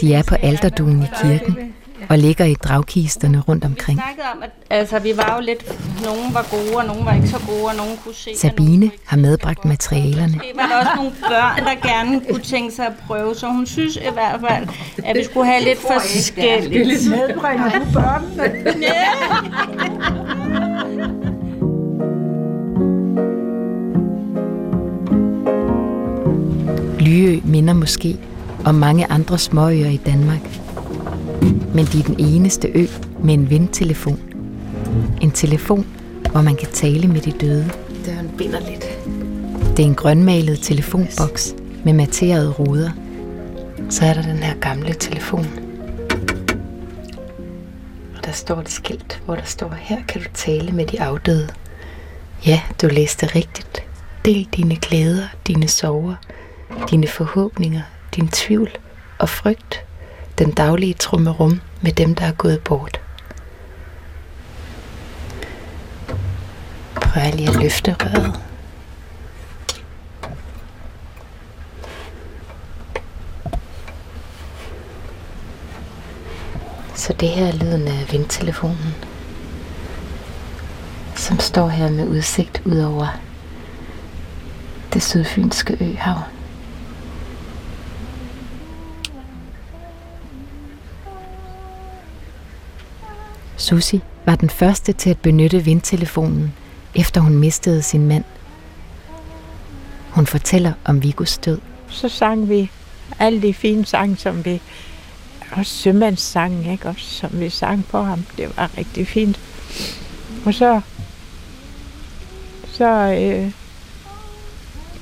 De 0.01 0.15
er 0.15 0.23
på 0.23 0.35
alterduen 0.35 1.03
i 1.03 1.07
kirken 1.23 1.68
og 2.09 2.19
ligger 2.19 2.45
i 2.45 2.55
dragkisterne 2.55 3.41
rundt 3.49 3.65
omkring. 3.65 3.99
snakkede 3.99 4.27
om, 4.35 4.43
at 4.43 4.51
altså, 4.71 4.99
vi 4.99 5.13
var 5.17 5.35
jo 5.37 5.41
lidt, 5.45 5.65
nogen 6.05 6.35
var 6.35 6.47
gode, 6.51 6.77
og 6.77 6.85
nogen 6.85 7.05
var 7.05 7.15
ikke 7.15 7.29
så 7.29 7.41
gode, 7.49 7.65
og 7.65 7.75
nogen 7.77 7.97
kunne 8.05 8.15
se. 8.15 8.31
Sabine 8.37 8.91
har 9.07 9.17
medbragt 9.17 9.65
materialerne. 9.65 10.33
Det 10.33 10.43
var 10.55 10.67
der 10.67 10.77
også 10.79 10.93
nogle 10.97 11.11
børn, 11.21 11.65
der 11.65 11.89
gerne 11.89 12.21
kunne 12.31 12.43
tænke 12.43 12.75
sig 12.75 12.87
at 12.87 12.93
prøve, 13.07 13.35
så 13.35 13.47
hun 13.47 13.67
synes 13.67 13.97
i 13.97 14.13
hvert 14.13 14.41
fald, 14.49 14.69
at 15.05 15.17
vi 15.17 15.25
skulle 15.25 15.47
have 15.47 15.65
lidt 15.65 15.79
forskelligt. 15.79 17.11
Medbringer 17.11 17.71
du 17.71 17.85
børnene? 17.93 18.49
Lyø 27.01 27.41
minder 27.45 27.75
måske 27.75 28.17
om 28.65 28.75
mange 28.75 29.13
andre 29.13 29.39
småøer 29.39 29.91
i 29.91 29.97
Danmark. 29.97 30.41
Men 31.75 31.85
de 31.85 31.99
er 31.99 32.03
den 32.03 32.17
eneste 32.19 32.69
ø 32.75 32.87
med 33.23 33.35
en 33.35 33.51
vindtelefon. 33.51 34.21
En 35.21 35.31
telefon, 35.31 35.87
hvor 36.31 36.43
man 36.43 36.57
kan 36.57 36.69
tale 36.73 37.09
med 37.09 37.21
de 37.21 37.33
døde. 37.33 37.71
Døren 38.07 38.31
binder 38.39 38.61
lidt. 38.61 38.87
Det 39.77 39.83
er 39.83 39.89
en 39.89 39.95
grønmalet 39.95 40.61
telefonboks 40.61 41.55
med 41.85 41.93
materede 41.93 42.51
ruder. 42.51 42.91
Så 43.91 44.05
er 44.05 44.15
der 44.15 44.23
den 44.23 44.37
her 44.37 44.55
gamle 44.55 44.95
telefon. 44.95 45.47
Og 48.17 48.25
der 48.25 48.33
står 48.33 48.61
et 48.61 48.71
skilt, 48.71 49.23
hvor 49.25 49.35
der 49.35 49.45
står, 49.45 49.75
her 49.79 49.99
kan 50.09 50.23
du 50.23 50.29
tale 50.35 50.73
med 50.73 50.87
de 50.87 51.03
afdøde. 51.03 51.49
Ja, 52.47 52.61
du 52.83 52.89
læste 52.89 53.27
rigtigt. 53.27 53.83
Del 54.25 54.49
dine 54.57 54.77
glæder, 54.77 55.27
dine 55.47 55.69
sorger, 55.69 56.15
dine 56.91 57.07
forhåbninger, 57.07 57.83
din 58.17 58.29
tvivl 58.29 58.71
og 59.19 59.29
frygt. 59.29 59.88
Den 60.39 60.51
daglige 60.51 60.95
trummerum 60.95 61.61
med 61.81 61.93
dem, 61.93 62.15
der 62.15 62.25
er 62.25 62.33
gået 62.33 62.61
bort. 62.61 63.01
Prøv 66.95 67.23
lige 67.35 67.49
at 67.49 67.57
løfte 67.63 67.97
røret. 68.01 68.41
Så 76.95 77.13
det 77.13 77.29
her 77.29 77.47
er 77.47 77.53
lyden 77.53 77.89
af 77.89 78.13
vindtelefonen, 78.13 78.95
som 81.17 81.39
står 81.39 81.69
her 81.69 81.91
med 81.91 82.09
udsigt 82.09 82.63
ud 82.65 82.79
over 82.79 83.21
det 84.93 85.03
sydfynske 85.03 85.77
øhav. 85.81 86.38
Susi 93.69 94.01
var 94.27 94.37
den 94.37 94.51
første 94.51 94.93
til 94.93 95.11
at 95.11 95.19
benytte 95.19 95.65
vindtelefonen, 95.65 96.53
efter 96.95 97.21
hun 97.21 97.39
mistede 97.39 97.83
sin 97.83 98.09
mand. 98.09 98.25
Hun 100.11 100.27
fortæller 100.27 100.73
om 100.85 101.03
Vigos 101.03 101.39
død. 101.39 101.59
Så 101.89 102.09
sang 102.09 102.49
vi 102.49 102.71
alle 103.19 103.43
de 103.43 103.55
fine 103.55 103.87
sange, 103.87 104.17
som 104.17 104.45
vi... 104.45 104.61
Og 105.51 105.67
sømandssange, 105.67 106.73
ikke? 106.73 106.89
Også, 106.89 107.05
som 107.05 107.31
vi 107.33 107.51
sang 107.51 107.87
på 107.91 108.03
ham. 108.03 108.25
Det 108.37 108.57
var 108.57 108.71
rigtig 108.79 109.07
fint. 109.07 109.41
Og 110.45 110.55
så... 110.55 110.81
Så 112.73 112.91
øh, 113.21 113.53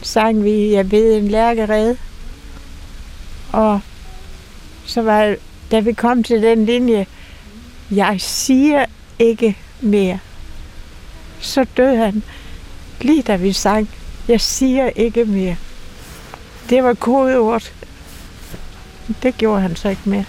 sang 0.03 0.45
vi, 0.45 0.73
jeg 0.73 0.91
ved, 0.91 1.17
en 1.17 1.29
lærkerede. 1.29 1.97
Og 3.53 3.81
så 4.85 5.03
var 5.03 5.37
da 5.71 5.81
vi 5.81 5.93
kom 5.93 6.23
til 6.23 6.43
den 6.43 6.67
linje, 6.67 7.07
jeg 7.91 8.21
siger 8.21 8.87
ikke 9.19 9.57
mere. 9.81 10.19
Så 11.41 11.67
døde 11.77 11.97
han, 11.97 12.23
lige 13.01 13.23
da 13.23 13.37
vi 13.37 13.53
sang, 13.53 13.91
jeg 14.29 14.41
siger 14.41 14.87
ikke 14.87 15.25
mere. 15.25 15.57
Det 16.71 16.85
var 16.85 16.95
kodeordet. 16.95 17.73
Det 19.23 19.39
gjorde 19.39 19.63
han 19.63 19.77
så 19.77 19.89
ikke 19.89 20.09
mere. 20.09 20.25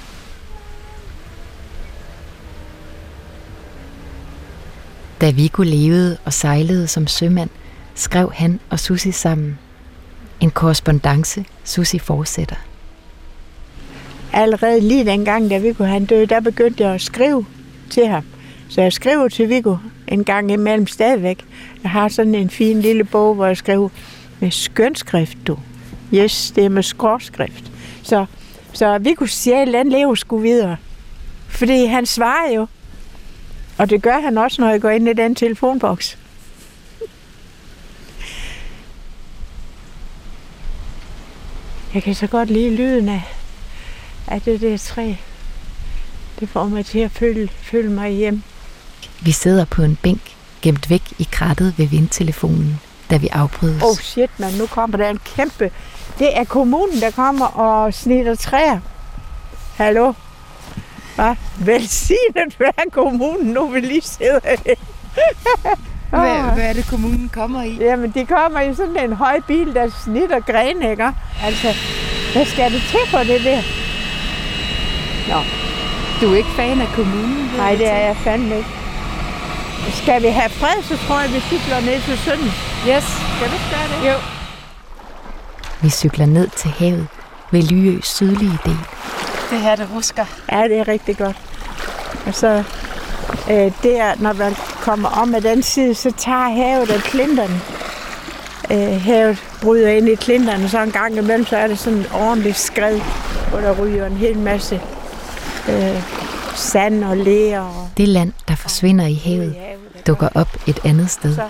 Da 5.22 5.32
Viggo 5.32 5.63
levede 5.63 6.17
og 6.26 6.34
sejlede 6.34 6.88
som 6.88 7.08
sømand, 7.08 7.50
skrev 7.96 8.32
han 8.34 8.60
og 8.70 8.80
Susi 8.80 9.12
sammen 9.12 9.60
En 10.39 10.52
korrespondence, 10.52 11.46
Susi 11.63 12.00
fortsætter. 12.00 12.66
Allerede 14.38 14.80
lige 14.80 15.06
dengang, 15.06 15.50
da 15.50 15.58
Viggo 15.58 15.84
han 15.84 16.06
døde, 16.06 16.26
der 16.26 16.39
begyndte 16.39 16.84
jeg 16.84 16.93
at 16.93 17.02
skrive 17.02 17.45
til 17.89 18.08
ham. 18.08 18.23
Så 18.69 18.82
jeg 18.82 18.93
skriver 18.93 19.28
til 19.28 19.50
Viggo 19.50 19.76
en 20.08 20.23
gang 20.23 20.52
imellem 20.52 20.88
stadigvæk. 20.88 21.45
Jeg 21.84 21.91
har 21.91 22.08
sådan 22.08 22.36
en 22.36 22.50
fin 22.50 22.82
lille 22.82 23.04
bog, 23.04 23.36
hvor 23.36 23.45
jeg 23.45 23.58
skriver 23.58 23.89
med 24.39 24.52
skønskrift, 24.52 25.38
du. 25.47 25.58
Yes, 26.13 26.52
det 26.56 26.65
er 26.65 26.69
med 26.69 26.84
skråskrift. 26.84 27.71
Så, 28.04 28.26
så 28.73 28.97
Viggo 28.97 29.26
sjæl, 29.26 29.73
den 29.73 29.89
lever 29.89 30.15
sgu 30.15 30.38
videre. 30.38 30.78
Fordi 31.47 31.86
han 31.86 32.06
svarer 32.06 32.52
jo. 32.52 32.67
Og 33.78 33.89
det 33.89 34.02
gør 34.02 34.19
han 34.19 34.38
også, 34.38 34.62
når 34.62 34.69
jeg 34.69 34.82
går 34.82 34.89
ind 34.89 35.10
i 35.10 35.13
den 35.13 35.36
telefonboks. 35.36 36.17
Jeg 41.93 42.04
kan 42.04 42.15
så 42.15 42.28
godt 42.28 42.50
lide 42.50 42.76
lyden 42.76 43.10
af, 43.10 43.37
af 44.28 44.42
det 44.42 44.62
der 44.62 44.78
træ. 44.78 45.13
Det 46.40 46.50
får 46.50 46.63
mig 46.63 46.86
til 46.86 47.00
at 47.00 47.12
føle, 47.12 47.50
føle 47.62 47.92
mig 47.92 48.12
hjem. 48.12 48.44
Vi 49.22 49.32
sidder 49.32 49.66
på 49.66 49.82
en 49.82 49.96
bænk, 50.04 50.22
gemt 50.62 50.90
væk 50.90 51.02
i 51.20 51.28
krattet 51.32 51.74
ved 51.78 51.88
vindtelefonen, 51.88 52.80
da 53.10 53.18
vi 53.18 53.28
afbrydes. 53.28 53.84
Oh 53.84 53.98
shit, 53.98 54.30
man, 54.40 54.54
nu 54.54 54.66
kommer 54.66 54.98
der 54.98 55.10
en 55.10 55.20
kæmpe... 55.36 55.72
Det 56.20 56.38
er 56.38 56.44
kommunen, 56.44 57.02
der 57.02 57.12
kommer 57.12 57.46
og 57.46 57.94
snitter 57.94 58.36
træer. 58.36 58.80
Hallo? 59.76 60.13
Hvad? 61.16 61.36
Velsignet 61.60 62.60
være 62.60 62.90
kommunen, 62.92 63.54
nu 63.54 63.68
vi 63.68 63.80
lige 63.80 64.02
sidder 64.02 64.40
her. 64.44 64.76
Hvad, 66.10 66.54
hvad 66.54 66.70
er 66.70 66.74
det, 66.74 66.88
kommunen 66.90 67.30
kommer 67.34 67.63
i? 67.63 67.78
Jamen, 67.82 68.12
de 68.12 68.26
kommer 68.26 68.62
i 68.62 68.76
sådan 68.76 68.98
en 68.98 69.13
høj 69.13 69.40
bil, 69.48 69.74
der 69.74 69.90
snitter 70.04 70.40
grene, 70.40 70.92
ikke? 70.92 71.10
Altså, 71.44 71.74
hvad 72.34 72.46
skal 72.46 72.72
det 72.72 72.82
til 72.82 73.00
for 73.08 73.18
det 73.18 73.44
der? 73.44 73.62
Nå. 75.30 75.40
Du 76.22 76.34
er 76.34 76.38
ikke 76.38 76.50
fan 76.50 76.82
af 76.82 76.88
kommunen? 76.96 77.52
Nej, 77.58 77.76
det 77.76 77.88
er 77.88 77.98
jeg 77.98 78.16
fandme 78.18 78.58
ikke. 78.58 78.70
Skal 79.94 80.24
vi 80.24 80.28
have 80.28 80.50
fred, 80.50 80.84
så 80.84 80.98
tror 81.08 81.20
jeg, 81.20 81.34
vi 81.34 81.40
cykler 81.40 81.80
ned 81.80 82.02
til 82.02 82.18
sønden. 82.18 82.52
Yes. 82.90 83.04
Skal 83.36 83.48
du 83.50 83.54
ikke 83.54 83.70
gøre 83.72 83.88
det? 84.02 84.10
Jo. 84.10 84.18
Vi 85.82 85.90
cykler 85.90 86.26
ned 86.26 86.48
til 86.48 86.70
havet 86.70 87.08
ved 87.52 87.63
Lyøs 87.63 88.06
sydlige 88.06 88.58
del. 88.66 88.78
Det 89.50 89.60
her, 89.60 89.76
det 89.76 89.88
husker. 89.88 90.26
Ja, 90.52 90.63
det 90.63 90.80
er 90.80 90.88
rigtig 90.88 91.18
godt. 91.18 91.38
Og 92.26 92.34
så 92.34 92.63
øh, 93.52 93.72
der, 93.84 94.16
når 94.20 94.34
man 94.34 94.56
kommer 94.82 95.10
om 95.10 95.36
af 95.36 95.42
den 95.42 95.63
side, 95.63 95.96
så 95.96 96.12
tager 96.18 96.50
havet 96.50 96.90
af 96.90 97.02
klinterne. 97.02 97.62
Øh, 98.72 99.02
havet 99.02 99.44
bryder 99.62 99.90
ind 99.90 100.10
i 100.10 100.16
klinterne, 100.16 100.70
så 100.70 100.82
en 100.82 100.92
gang 100.92 101.18
imellem, 101.18 101.46
så 101.46 101.58
er 101.58 101.68
det 101.68 101.80
sådan 101.80 102.00
et 102.00 102.12
ordentligt 102.13 102.58
skred, 102.58 103.00
hvor 103.50 103.60
der 103.60 103.82
ryger 103.82 104.06
en 104.06 104.18
hel 104.18 104.38
masse 104.38 104.82
øh, 105.69 106.01
sand 106.56 107.03
og 107.03 107.17
ler. 107.17 107.60
Og 107.60 107.89
Det 107.97 108.08
land, 108.08 108.32
der 108.47 108.56
forsvinder 108.56 109.06
i 109.06 109.13
havet, 109.23 109.56
dukker 110.08 110.30
op 110.36 110.58
et 110.67 110.80
andet 110.86 111.10
sted. 111.10 111.36
så 111.36 111.41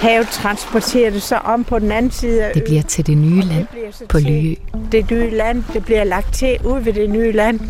havet 0.00 0.28
transporterer 0.28 1.10
det 1.10 1.22
så 1.22 1.36
om 1.36 1.64
på 1.64 1.78
den 1.78 1.92
anden 1.92 2.10
side 2.10 2.44
af 2.44 2.54
Det 2.54 2.64
bliver 2.64 2.82
til 2.82 3.06
det 3.06 3.16
nye 3.18 3.40
land 3.42 3.66
på 4.08 4.18
Lyø. 4.18 4.54
det 4.92 5.10
nye 5.10 5.30
land. 5.30 5.64
Det 5.72 5.84
bliver 5.84 6.04
lagt 6.04 6.34
til 6.34 6.58
ud 6.64 6.80
ved 6.80 6.92
det 6.92 7.10
nye 7.10 7.32
land. 7.32 7.60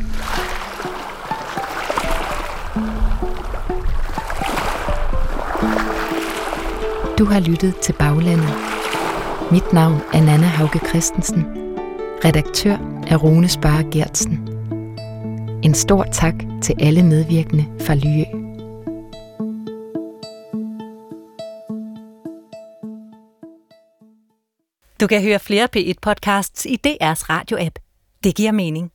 Du 7.19 7.25
har 7.25 7.41
lyttet 7.41 7.77
til 7.77 7.93
Baglandet. 7.93 8.55
Mit 9.53 9.73
navn 9.73 10.01
er 10.15 10.21
Nana 10.23 10.47
Hauge 10.47 10.81
Christensen. 10.89 11.47
Redaktør 12.25 12.77
er 13.07 13.17
Rune 13.17 13.49
Spare 13.49 13.85
Gertsen. 13.93 14.54
En 15.65 15.75
stor 15.75 16.05
tak 16.05 16.35
til 16.63 16.75
alle 16.81 17.03
medvirkende 17.03 17.65
fra 17.81 17.95
Lyø. 17.95 18.25
Du 25.01 25.07
kan 25.07 25.23
høre 25.23 25.39
flere 25.39 25.69
P1-podcasts 25.77 26.67
i 26.67 26.79
DR's 26.87 27.31
radio-app. 27.31 27.79
Det 28.25 28.37
giver 28.37 28.53
mening. 28.53 28.91